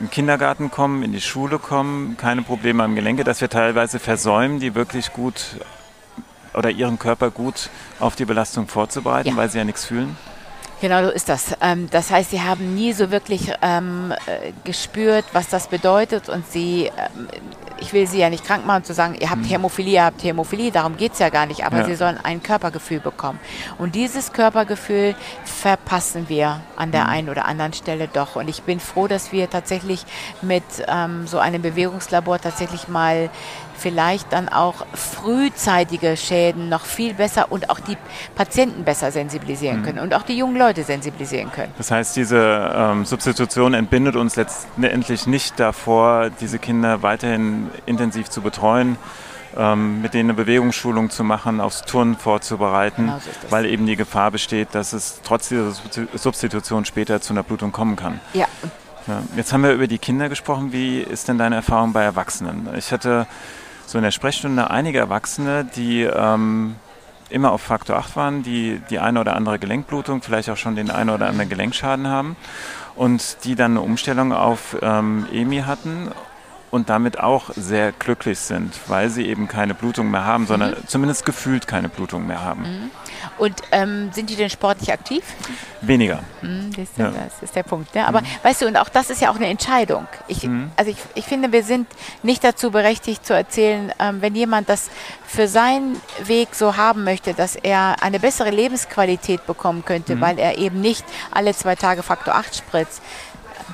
im 0.00 0.10
Kindergarten 0.10 0.70
kommen, 0.70 1.02
in 1.02 1.10
die 1.10 1.20
Schule 1.20 1.58
kommen, 1.58 2.16
keine 2.16 2.42
Probleme 2.42 2.84
am 2.84 2.94
Gelenke, 2.94 3.24
dass 3.24 3.40
wir 3.40 3.48
teilweise 3.48 3.98
versäumen, 3.98 4.60
die 4.60 4.76
wirklich 4.76 5.12
gut 5.12 5.56
oder 6.54 6.70
ihren 6.70 7.00
Körper 7.00 7.32
gut 7.32 7.68
auf 7.98 8.14
die 8.14 8.24
Belastung 8.24 8.68
vorzubereiten, 8.68 9.30
ja. 9.30 9.36
weil 9.36 9.50
sie 9.50 9.58
ja 9.58 9.64
nichts 9.64 9.84
fühlen? 9.84 10.16
Genau 10.80 11.02
so 11.02 11.10
ist 11.10 11.28
das. 11.28 11.56
Ähm, 11.60 11.88
das 11.90 12.10
heißt, 12.10 12.30
sie 12.30 12.40
haben 12.40 12.74
nie 12.74 12.92
so 12.92 13.10
wirklich 13.10 13.52
ähm, 13.62 14.12
äh, 14.26 14.52
gespürt, 14.64 15.24
was 15.32 15.48
das 15.48 15.66
bedeutet 15.66 16.28
und 16.28 16.48
sie, 16.50 16.86
ähm, 16.86 17.28
ich 17.80 17.92
will 17.92 18.06
sie 18.06 18.18
ja 18.18 18.30
nicht 18.30 18.44
krank 18.44 18.64
machen 18.64 18.84
zu 18.84 18.94
sagen, 18.94 19.16
ihr 19.18 19.30
habt 19.30 19.42
mhm. 19.42 19.46
Hämophilie, 19.46 19.94
ihr 19.94 20.04
habt 20.04 20.22
Hämophilie, 20.22 20.70
darum 20.70 20.96
geht 20.96 21.14
es 21.14 21.18
ja 21.18 21.30
gar 21.30 21.46
nicht, 21.46 21.64
aber 21.64 21.78
ja. 21.78 21.84
sie 21.84 21.96
sollen 21.96 22.18
ein 22.22 22.42
Körpergefühl 22.42 23.00
bekommen. 23.00 23.40
Und 23.78 23.96
dieses 23.96 24.32
Körpergefühl 24.32 25.16
verpassen 25.44 26.28
wir 26.28 26.60
an 26.76 26.92
der 26.92 27.04
mhm. 27.04 27.10
einen 27.10 27.28
oder 27.28 27.46
anderen 27.46 27.72
Stelle 27.72 28.06
doch. 28.06 28.36
Und 28.36 28.48
ich 28.48 28.62
bin 28.62 28.78
froh, 28.78 29.08
dass 29.08 29.32
wir 29.32 29.50
tatsächlich 29.50 30.04
mit 30.42 30.64
ähm, 30.86 31.26
so 31.26 31.38
einem 31.38 31.62
Bewegungslabor 31.62 32.40
tatsächlich 32.40 32.86
mal 32.86 33.30
vielleicht 33.78 34.32
dann 34.32 34.48
auch 34.48 34.86
frühzeitige 34.94 36.16
Schäden 36.16 36.68
noch 36.68 36.84
viel 36.84 37.14
besser 37.14 37.50
und 37.50 37.70
auch 37.70 37.80
die 37.80 37.96
Patienten 38.34 38.84
besser 38.84 39.10
sensibilisieren 39.10 39.80
mhm. 39.80 39.84
können 39.84 39.98
und 40.00 40.14
auch 40.14 40.22
die 40.22 40.36
jungen 40.36 40.56
Leute 40.56 40.84
sensibilisieren 40.84 41.50
können. 41.52 41.72
Das 41.78 41.90
heißt, 41.90 42.16
diese 42.16 42.72
ähm, 42.74 43.04
Substitution 43.04 43.74
entbindet 43.74 44.16
uns 44.16 44.36
letztendlich 44.36 45.26
nicht 45.26 45.58
davor, 45.60 46.30
diese 46.40 46.58
Kinder 46.58 47.02
weiterhin 47.02 47.70
intensiv 47.86 48.28
zu 48.28 48.40
betreuen, 48.40 48.96
ähm, 49.56 50.02
mit 50.02 50.14
denen 50.14 50.30
eine 50.30 50.34
Bewegungsschulung 50.34 51.10
zu 51.10 51.24
machen, 51.24 51.60
aufs 51.60 51.82
Turnen 51.82 52.16
vorzubereiten, 52.16 53.06
genau 53.06 53.18
so 53.18 53.50
weil 53.50 53.66
eben 53.66 53.86
die 53.86 53.96
Gefahr 53.96 54.30
besteht, 54.30 54.68
dass 54.72 54.92
es 54.92 55.20
trotz 55.24 55.48
dieser 55.48 55.72
Substitution 56.14 56.84
später 56.84 57.20
zu 57.20 57.32
einer 57.32 57.42
Blutung 57.42 57.72
kommen 57.72 57.96
kann. 57.96 58.20
Ja. 58.34 58.46
ja. 59.06 59.22
Jetzt 59.36 59.52
haben 59.52 59.62
wir 59.62 59.72
über 59.72 59.86
die 59.86 59.98
Kinder 59.98 60.28
gesprochen. 60.28 60.72
Wie 60.72 61.00
ist 61.00 61.28
denn 61.28 61.38
deine 61.38 61.56
Erfahrung 61.56 61.92
bei 61.92 62.02
Erwachsenen? 62.02 62.68
Ich 62.76 62.92
hatte 62.92 63.26
so 63.88 63.96
in 63.96 64.04
der 64.04 64.10
Sprechstunde 64.10 64.70
einige 64.70 64.98
Erwachsene, 64.98 65.64
die 65.64 66.02
ähm, 66.02 66.76
immer 67.30 67.52
auf 67.52 67.62
Faktor 67.62 67.96
8 67.96 68.16
waren, 68.16 68.42
die 68.42 68.82
die 68.90 68.98
eine 68.98 69.18
oder 69.18 69.34
andere 69.34 69.58
Gelenkblutung, 69.58 70.20
vielleicht 70.20 70.50
auch 70.50 70.58
schon 70.58 70.76
den 70.76 70.90
einen 70.90 71.08
oder 71.08 71.26
anderen 71.26 71.48
Gelenkschaden 71.48 72.06
haben 72.06 72.36
und 72.96 73.44
die 73.44 73.54
dann 73.54 73.72
eine 73.72 73.80
Umstellung 73.80 74.34
auf 74.34 74.76
ähm, 74.82 75.26
EMI 75.32 75.60
hatten 75.60 76.08
und 76.70 76.90
damit 76.90 77.18
auch 77.18 77.50
sehr 77.56 77.92
glücklich 77.92 78.38
sind, 78.38 78.78
weil 78.88 79.08
sie 79.10 79.26
eben 79.26 79.48
keine 79.48 79.74
Blutung 79.74 80.10
mehr 80.10 80.24
haben, 80.24 80.46
sondern 80.46 80.70
mhm. 80.70 80.86
zumindest 80.86 81.24
gefühlt 81.24 81.66
keine 81.66 81.88
Blutung 81.88 82.26
mehr 82.26 82.42
haben. 82.42 82.62
Mhm. 82.62 82.90
Und 83.38 83.54
ähm, 83.72 84.10
sind 84.12 84.30
die 84.30 84.36
denn 84.36 84.50
sportlich 84.50 84.92
aktiv? 84.92 85.22
Weniger. 85.80 86.22
Mhm, 86.42 86.70
das, 86.70 86.84
ist, 86.84 86.98
ja. 86.98 87.10
das, 87.10 87.42
ist, 87.42 87.56
der 87.56 87.62
Punkt. 87.62 87.94
Ne? 87.94 88.06
Aber 88.06 88.20
mhm. 88.20 88.26
weißt 88.42 88.62
du, 88.62 88.66
und 88.66 88.76
auch 88.76 88.88
das 88.88 89.10
ist 89.10 89.22
ja 89.22 89.30
auch 89.30 89.36
eine 89.36 89.46
Entscheidung. 89.46 90.06
Ich, 90.26 90.42
mhm. 90.42 90.70
Also 90.76 90.90
ich, 90.90 90.98
ich 91.14 91.24
finde, 91.24 91.52
wir 91.52 91.62
sind 91.62 91.86
nicht 92.22 92.44
dazu 92.44 92.70
berechtigt 92.70 93.24
zu 93.24 93.34
erzählen, 93.34 93.92
ähm, 93.98 94.20
wenn 94.20 94.34
jemand 94.34 94.68
das 94.68 94.90
für 95.26 95.48
seinen 95.48 96.00
Weg 96.24 96.54
so 96.54 96.76
haben 96.76 97.04
möchte, 97.04 97.34
dass 97.34 97.56
er 97.56 98.02
eine 98.02 98.20
bessere 98.20 98.50
Lebensqualität 98.50 99.46
bekommen 99.46 99.84
könnte, 99.84 100.16
mhm. 100.16 100.20
weil 100.20 100.38
er 100.38 100.58
eben 100.58 100.80
nicht 100.80 101.04
alle 101.30 101.54
zwei 101.54 101.76
Tage 101.76 102.02
Faktor 102.02 102.34
8 102.34 102.56
spritzt, 102.56 103.02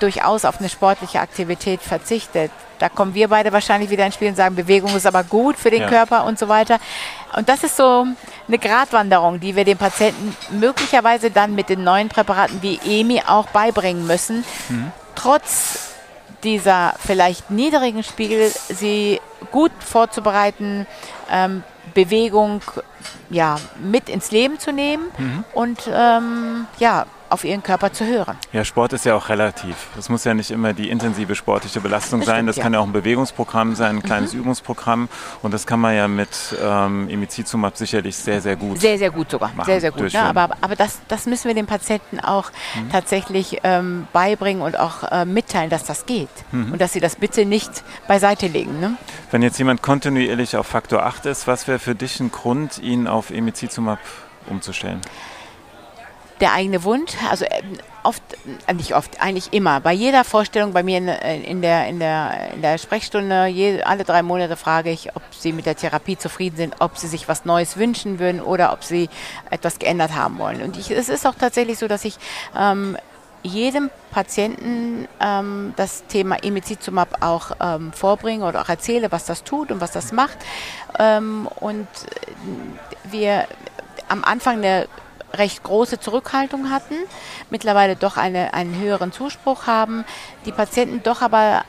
durchaus 0.00 0.44
auf 0.44 0.58
eine 0.58 0.68
sportliche 0.68 1.20
Aktivität 1.20 1.80
verzichtet. 1.80 2.50
Da 2.84 2.90
kommen 2.90 3.14
wir 3.14 3.28
beide 3.28 3.50
wahrscheinlich 3.50 3.88
wieder 3.88 4.04
ins 4.04 4.14
Spiel 4.14 4.28
und 4.28 4.36
sagen, 4.36 4.56
Bewegung 4.56 4.94
ist 4.94 5.06
aber 5.06 5.24
gut 5.24 5.56
für 5.56 5.70
den 5.70 5.80
ja. 5.80 5.88
Körper 5.88 6.26
und 6.26 6.38
so 6.38 6.50
weiter. 6.50 6.78
Und 7.34 7.48
das 7.48 7.64
ist 7.64 7.78
so 7.78 8.06
eine 8.46 8.58
Gratwanderung, 8.58 9.40
die 9.40 9.56
wir 9.56 9.64
den 9.64 9.78
Patienten 9.78 10.36
möglicherweise 10.50 11.30
dann 11.30 11.54
mit 11.54 11.70
den 11.70 11.82
neuen 11.82 12.10
Präparaten 12.10 12.60
wie 12.60 12.78
EMI 12.84 13.22
auch 13.26 13.46
beibringen 13.46 14.06
müssen. 14.06 14.44
Mhm. 14.68 14.92
Trotz 15.14 15.94
dieser 16.42 16.92
vielleicht 16.98 17.50
niedrigen 17.50 18.02
Spiegel, 18.02 18.52
sie 18.68 19.18
gut 19.50 19.72
vorzubereiten, 19.80 20.86
ähm, 21.30 21.62
Bewegung 21.94 22.60
ja, 23.30 23.56
mit 23.82 24.10
ins 24.10 24.30
Leben 24.30 24.58
zu 24.58 24.72
nehmen 24.72 25.04
mhm. 25.16 25.44
und 25.54 25.90
ähm, 25.90 26.66
ja, 26.78 27.06
auf 27.34 27.44
ihren 27.44 27.64
Körper 27.64 27.92
zu 27.92 28.06
hören. 28.06 28.36
Ja, 28.52 28.64
Sport 28.64 28.92
ist 28.92 29.04
ja 29.04 29.16
auch 29.16 29.28
relativ. 29.28 29.74
Es 29.98 30.08
muss 30.08 30.22
ja 30.22 30.34
nicht 30.34 30.52
immer 30.52 30.72
die 30.72 30.88
intensive 30.88 31.34
sportliche 31.34 31.80
Belastung 31.80 32.20
das 32.20 32.28
sein. 32.28 32.36
Stimmt, 32.36 32.48
das 32.50 32.62
kann 32.62 32.72
ja 32.72 32.78
auch 32.78 32.86
ein 32.86 32.92
Bewegungsprogramm 32.92 33.74
sein, 33.74 33.96
ein 33.96 34.02
kleines 34.04 34.32
mhm. 34.32 34.40
Übungsprogramm. 34.40 35.08
Und 35.42 35.52
das 35.52 35.66
kann 35.66 35.80
man 35.80 35.96
ja 35.96 36.06
mit 36.06 36.30
ähm, 36.62 37.08
Emicizumab 37.08 37.76
sicherlich 37.76 38.16
sehr, 38.16 38.40
sehr 38.40 38.54
gut 38.54 38.80
Sehr, 38.80 38.98
sehr 38.98 39.10
gut 39.10 39.32
sogar. 39.32 39.52
Machen, 39.52 39.66
sehr, 39.66 39.80
sehr 39.80 39.90
gut. 39.90 40.12
Ne? 40.12 40.22
Aber, 40.22 40.50
aber 40.60 40.76
das, 40.76 41.00
das 41.08 41.26
müssen 41.26 41.48
wir 41.48 41.54
den 41.54 41.66
Patienten 41.66 42.20
auch 42.20 42.52
mhm. 42.76 42.90
tatsächlich 42.90 43.58
ähm, 43.64 44.06
beibringen 44.12 44.62
und 44.62 44.78
auch 44.78 45.02
äh, 45.10 45.24
mitteilen, 45.24 45.70
dass 45.70 45.82
das 45.82 46.06
geht. 46.06 46.28
Mhm. 46.52 46.72
Und 46.72 46.80
dass 46.80 46.92
sie 46.92 47.00
das 47.00 47.16
bitte 47.16 47.44
nicht 47.44 47.82
beiseite 48.06 48.46
legen. 48.46 48.78
Ne? 48.78 48.96
Wenn 49.32 49.42
jetzt 49.42 49.58
jemand 49.58 49.82
kontinuierlich 49.82 50.56
auf 50.56 50.68
Faktor 50.68 51.04
8 51.04 51.26
ist, 51.26 51.48
was 51.48 51.66
wäre 51.66 51.80
für 51.80 51.96
dich 51.96 52.20
ein 52.20 52.30
Grund, 52.30 52.78
ihn 52.78 53.08
auf 53.08 53.30
Emicizumab 53.30 53.98
umzustellen? 54.46 55.00
Der 56.40 56.52
eigene 56.52 56.84
Wunsch, 56.84 57.12
also 57.30 57.44
äh, 57.44 57.62
oft, 58.02 58.22
äh, 58.66 58.74
nicht 58.74 58.94
oft, 58.94 59.20
eigentlich 59.20 59.52
immer, 59.52 59.80
bei 59.80 59.92
jeder 59.92 60.24
Vorstellung 60.24 60.72
bei 60.72 60.82
mir 60.82 60.98
in, 60.98 61.08
äh, 61.08 61.40
in 61.42 61.62
der, 61.62 61.86
in, 61.86 61.98
der, 61.98 62.52
in 62.54 62.62
der 62.62 62.78
Sprechstunde, 62.78 63.46
je, 63.46 63.82
alle 63.82 64.04
drei 64.04 64.22
Monate 64.22 64.56
frage 64.56 64.90
ich, 64.90 65.14
ob 65.14 65.22
sie 65.30 65.52
mit 65.52 65.66
der 65.66 65.76
Therapie 65.76 66.18
zufrieden 66.18 66.56
sind, 66.56 66.76
ob 66.80 66.98
sie 66.98 67.08
sich 67.08 67.28
was 67.28 67.44
Neues 67.44 67.76
wünschen 67.76 68.18
würden 68.18 68.40
oder 68.40 68.72
ob 68.72 68.84
sie 68.84 69.08
etwas 69.50 69.78
geändert 69.78 70.14
haben 70.14 70.38
wollen. 70.38 70.62
Und 70.62 70.76
ich, 70.76 70.90
es 70.90 71.08
ist 71.08 71.26
auch 71.26 71.34
tatsächlich 71.34 71.78
so, 71.78 71.88
dass 71.88 72.04
ich 72.04 72.16
ähm, 72.58 72.96
jedem 73.42 73.90
Patienten 74.10 75.06
ähm, 75.20 75.74
das 75.76 76.06
Thema 76.06 76.42
Emicizumab 76.42 77.18
auch 77.20 77.52
ähm, 77.60 77.92
vorbringe 77.92 78.46
oder 78.46 78.62
auch 78.62 78.68
erzähle, 78.68 79.12
was 79.12 79.26
das 79.26 79.44
tut 79.44 79.70
und 79.70 79.80
was 79.80 79.92
das 79.92 80.12
macht. 80.12 80.38
Ähm, 80.98 81.46
und 81.60 81.86
wir 83.04 83.46
am 84.08 84.24
Anfang 84.24 84.58
eine 84.58 84.88
recht 85.34 85.62
große 85.62 86.00
Zurückhaltung 86.00 86.70
hatten, 86.70 86.94
mittlerweile 87.50 87.96
doch 87.96 88.16
eine, 88.16 88.54
einen 88.54 88.78
höheren 88.78 89.12
Zuspruch 89.12 89.66
haben, 89.66 90.04
die 90.46 90.52
Patienten 90.52 91.02
doch 91.02 91.22
aber 91.22 91.64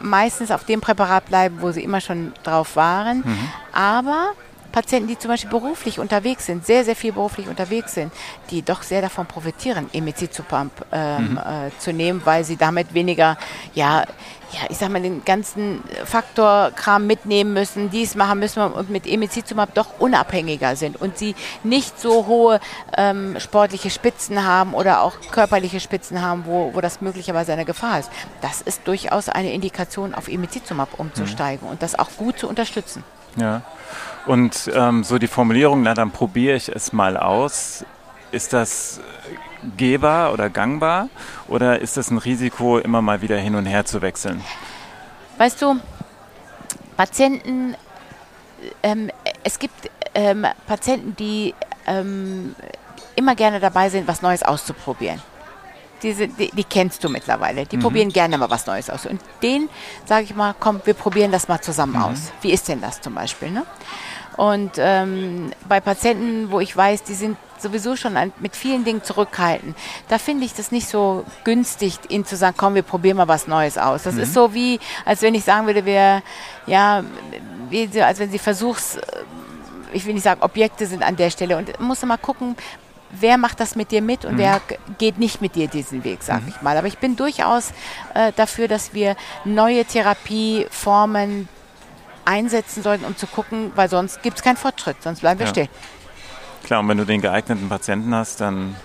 meistens 0.00 0.50
auf 0.50 0.64
dem 0.64 0.80
Präparat 0.80 1.26
bleiben, 1.26 1.58
wo 1.60 1.72
sie 1.72 1.84
immer 1.84 2.00
schon 2.00 2.32
drauf 2.42 2.76
waren, 2.76 3.18
mhm. 3.18 3.48
aber 3.72 4.32
Patienten, 4.70 5.08
die 5.08 5.18
zum 5.18 5.30
Beispiel 5.30 5.50
beruflich 5.50 5.98
unterwegs 5.98 6.46
sind, 6.46 6.64
sehr, 6.66 6.84
sehr 6.84 6.96
viel 6.96 7.12
beruflich 7.12 7.48
unterwegs 7.48 7.94
sind, 7.94 8.12
die 8.50 8.62
doch 8.62 8.82
sehr 8.82 9.02
davon 9.02 9.26
profitieren, 9.26 9.88
Emicizumab 9.92 10.70
ähm, 10.92 11.32
mhm. 11.32 11.38
äh, 11.38 11.78
zu 11.78 11.92
nehmen, 11.92 12.22
weil 12.24 12.44
sie 12.44 12.56
damit 12.56 12.94
weniger, 12.94 13.36
ja, 13.74 14.04
ja, 14.52 14.60
ich 14.68 14.78
sag 14.78 14.90
mal, 14.90 15.00
den 15.00 15.24
ganzen 15.24 15.82
Faktorkram 16.04 17.06
mitnehmen 17.06 17.52
müssen, 17.52 17.90
dies 17.90 18.16
machen 18.16 18.40
müssen 18.40 18.60
und 18.60 18.90
mit 18.90 19.06
Emicizumab 19.06 19.74
doch 19.74 20.00
unabhängiger 20.00 20.74
sind 20.74 21.00
und 21.00 21.18
sie 21.18 21.36
nicht 21.62 22.00
so 22.00 22.26
hohe 22.26 22.60
ähm, 22.96 23.38
sportliche 23.38 23.90
Spitzen 23.90 24.44
haben 24.44 24.74
oder 24.74 25.02
auch 25.02 25.14
körperliche 25.30 25.78
Spitzen 25.78 26.20
haben, 26.20 26.46
wo, 26.46 26.74
wo 26.74 26.80
das 26.80 27.00
möglicherweise 27.00 27.52
eine 27.52 27.64
Gefahr 27.64 28.00
ist. 28.00 28.10
Das 28.40 28.60
ist 28.60 28.86
durchaus 28.86 29.28
eine 29.28 29.52
Indikation, 29.52 30.14
auf 30.14 30.26
Emicizumab 30.26 30.98
umzusteigen 30.98 31.66
mhm. 31.66 31.72
und 31.72 31.82
das 31.82 31.96
auch 31.96 32.10
gut 32.16 32.38
zu 32.38 32.48
unterstützen. 32.48 33.04
Ja. 33.36 33.62
Und 34.26 34.70
ähm, 34.74 35.04
so 35.04 35.18
die 35.18 35.26
Formulierung, 35.26 35.82
na 35.82 35.94
dann 35.94 36.10
probiere 36.10 36.56
ich 36.56 36.68
es 36.68 36.92
mal 36.92 37.16
aus. 37.16 37.84
Ist 38.32 38.52
das 38.52 39.00
gehbar 39.76 40.32
oder 40.32 40.48
gangbar 40.48 41.08
oder 41.48 41.80
ist 41.80 41.96
das 41.96 42.10
ein 42.10 42.18
Risiko, 42.18 42.78
immer 42.78 43.02
mal 43.02 43.22
wieder 43.22 43.36
hin 43.36 43.54
und 43.54 43.66
her 43.66 43.84
zu 43.84 44.02
wechseln? 44.02 44.42
Weißt 45.38 45.60
du, 45.62 45.80
Patienten, 46.96 47.74
ähm, 48.82 49.10
es 49.42 49.58
gibt 49.58 49.90
ähm, 50.14 50.46
Patienten, 50.66 51.16
die 51.16 51.54
ähm, 51.86 52.54
immer 53.16 53.34
gerne 53.34 53.60
dabei 53.60 53.88
sind, 53.88 54.06
was 54.06 54.22
Neues 54.22 54.42
auszuprobieren. 54.42 55.20
Diese, 56.02 56.28
die, 56.28 56.50
die 56.50 56.64
kennst 56.64 57.04
du 57.04 57.08
mittlerweile. 57.08 57.66
Die 57.66 57.76
mhm. 57.76 57.82
probieren 57.82 58.08
gerne 58.10 58.38
mal 58.38 58.50
was 58.50 58.66
Neues 58.66 58.90
aus. 58.90 59.06
Und 59.06 59.20
denen 59.42 59.68
sage 60.06 60.24
ich 60.24 60.34
mal, 60.34 60.54
komm, 60.58 60.80
wir 60.84 60.94
probieren 60.94 61.32
das 61.32 61.48
mal 61.48 61.60
zusammen 61.60 61.94
mhm. 61.94 62.02
aus. 62.02 62.32
Wie 62.42 62.52
ist 62.52 62.68
denn 62.68 62.80
das 62.80 63.00
zum 63.00 63.14
Beispiel? 63.14 63.50
Ne? 63.50 63.64
Und 64.36 64.72
ähm, 64.78 65.50
bei 65.68 65.80
Patienten, 65.80 66.50
wo 66.50 66.60
ich 66.60 66.74
weiß, 66.74 67.02
die 67.02 67.14
sind 67.14 67.36
sowieso 67.58 67.94
schon 67.96 68.16
an, 68.16 68.32
mit 68.38 68.56
vielen 68.56 68.84
Dingen 68.84 69.02
zurückhalten, 69.02 69.74
da 70.08 70.18
finde 70.18 70.46
ich 70.46 70.54
das 70.54 70.72
nicht 70.72 70.88
so 70.88 71.24
günstig, 71.44 71.98
ihnen 72.08 72.24
zu 72.24 72.36
sagen, 72.36 72.56
komm, 72.56 72.74
wir 72.74 72.82
probieren 72.82 73.18
mal 73.18 73.28
was 73.28 73.46
Neues 73.46 73.76
aus. 73.76 74.04
Das 74.04 74.14
mhm. 74.14 74.20
ist 74.20 74.32
so 74.32 74.54
wie, 74.54 74.80
als 75.04 75.20
wenn 75.20 75.34
ich 75.34 75.44
sagen 75.44 75.66
würde, 75.66 75.84
wir, 75.84 76.22
ja, 76.66 77.04
wie, 77.68 78.02
als 78.02 78.18
wenn 78.18 78.30
sie 78.30 78.38
Versuchs, 78.38 78.98
ich 79.92 80.06
will 80.06 80.14
nicht 80.14 80.22
sagen, 80.22 80.40
Objekte 80.42 80.86
sind 80.86 81.02
an 81.02 81.16
der 81.16 81.30
Stelle. 81.30 81.56
Und 81.56 81.78
muss 81.80 82.02
mal 82.02 82.16
gucken, 82.16 82.56
wer 83.12 83.38
macht 83.38 83.60
das 83.60 83.76
mit 83.76 83.90
dir 83.90 84.02
mit 84.02 84.24
und 84.24 84.34
mhm. 84.34 84.38
wer 84.38 84.60
geht 84.98 85.18
nicht 85.18 85.40
mit 85.40 85.54
dir 85.54 85.68
diesen 85.68 86.04
Weg, 86.04 86.22
sage 86.22 86.42
mhm. 86.42 86.48
ich 86.48 86.62
mal. 86.62 86.76
Aber 86.76 86.86
ich 86.86 86.98
bin 86.98 87.16
durchaus 87.16 87.72
äh, 88.14 88.32
dafür, 88.36 88.68
dass 88.68 88.94
wir 88.94 89.16
neue 89.44 89.84
Therapieformen 89.84 91.48
einsetzen 92.24 92.82
sollten, 92.82 93.04
um 93.04 93.16
zu 93.16 93.26
gucken, 93.26 93.72
weil 93.74 93.88
sonst 93.88 94.22
gibt 94.22 94.38
es 94.38 94.42
keinen 94.42 94.56
Fortschritt, 94.56 95.02
sonst 95.02 95.20
bleiben 95.20 95.40
wir 95.40 95.46
ja. 95.46 95.52
stehen. 95.52 95.68
Klar, 96.64 96.80
und 96.80 96.88
wenn 96.88 96.98
du 96.98 97.04
den 97.04 97.20
geeigneten 97.20 97.68
Patienten 97.68 98.14
hast, 98.14 98.40
dann 98.40 98.76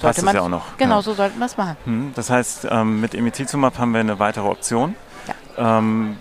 passt 0.00 0.18
es 0.18 0.32
ja 0.32 0.40
auch 0.40 0.48
noch. 0.48 0.76
Genau, 0.76 0.96
ja. 0.96 1.02
so 1.02 1.14
sollten 1.14 1.38
wir 1.38 1.46
es 1.46 1.56
machen. 1.56 1.76
Hm, 1.84 2.12
das 2.14 2.30
heißt, 2.30 2.66
ähm, 2.70 3.00
mit 3.00 3.14
Imitizumab 3.14 3.78
haben 3.78 3.92
wir 3.92 4.00
eine 4.00 4.18
weitere 4.18 4.46
Option. 4.46 4.94
Ja. 5.56 5.78
Ähm, 5.78 6.16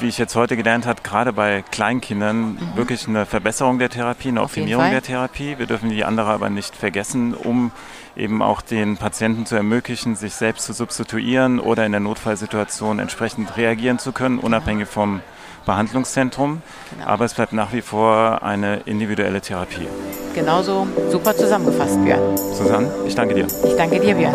wie 0.00 0.08
ich 0.08 0.18
jetzt 0.18 0.34
heute 0.36 0.56
gelernt 0.56 0.86
habe, 0.86 1.02
gerade 1.02 1.32
bei 1.32 1.62
Kleinkindern 1.70 2.52
mhm. 2.52 2.58
wirklich 2.74 3.06
eine 3.08 3.26
Verbesserung 3.26 3.78
der 3.78 3.90
Therapie, 3.90 4.28
eine 4.28 4.40
Auf 4.40 4.50
Optimierung 4.50 4.90
der 4.90 5.02
Therapie. 5.02 5.58
Wir 5.58 5.66
dürfen 5.66 5.90
die 5.90 6.04
andere 6.04 6.30
aber 6.30 6.50
nicht 6.50 6.76
vergessen, 6.76 7.34
um 7.34 7.72
eben 8.16 8.42
auch 8.42 8.62
den 8.62 8.96
Patienten 8.96 9.46
zu 9.46 9.56
ermöglichen, 9.56 10.16
sich 10.16 10.34
selbst 10.34 10.66
zu 10.66 10.72
substituieren 10.72 11.60
oder 11.60 11.84
in 11.84 11.92
der 11.92 12.00
Notfallsituation 12.00 12.98
entsprechend 12.98 13.56
reagieren 13.56 13.98
zu 13.98 14.12
können, 14.12 14.38
unabhängig 14.38 14.88
vom 14.88 15.20
Behandlungszentrum. 15.66 16.62
Genau. 16.94 17.06
Aber 17.06 17.24
es 17.24 17.34
bleibt 17.34 17.52
nach 17.52 17.72
wie 17.72 17.82
vor 17.82 18.42
eine 18.42 18.76
individuelle 18.86 19.40
Therapie. 19.40 19.88
Genauso 20.34 20.86
super 21.10 21.36
zusammengefasst, 21.36 22.02
Björn. 22.04 22.36
Susanne, 22.36 22.90
ich 23.06 23.14
danke 23.14 23.34
dir. 23.34 23.46
Ich 23.46 23.76
danke 23.76 24.00
dir, 24.00 24.14
Björn. 24.14 24.34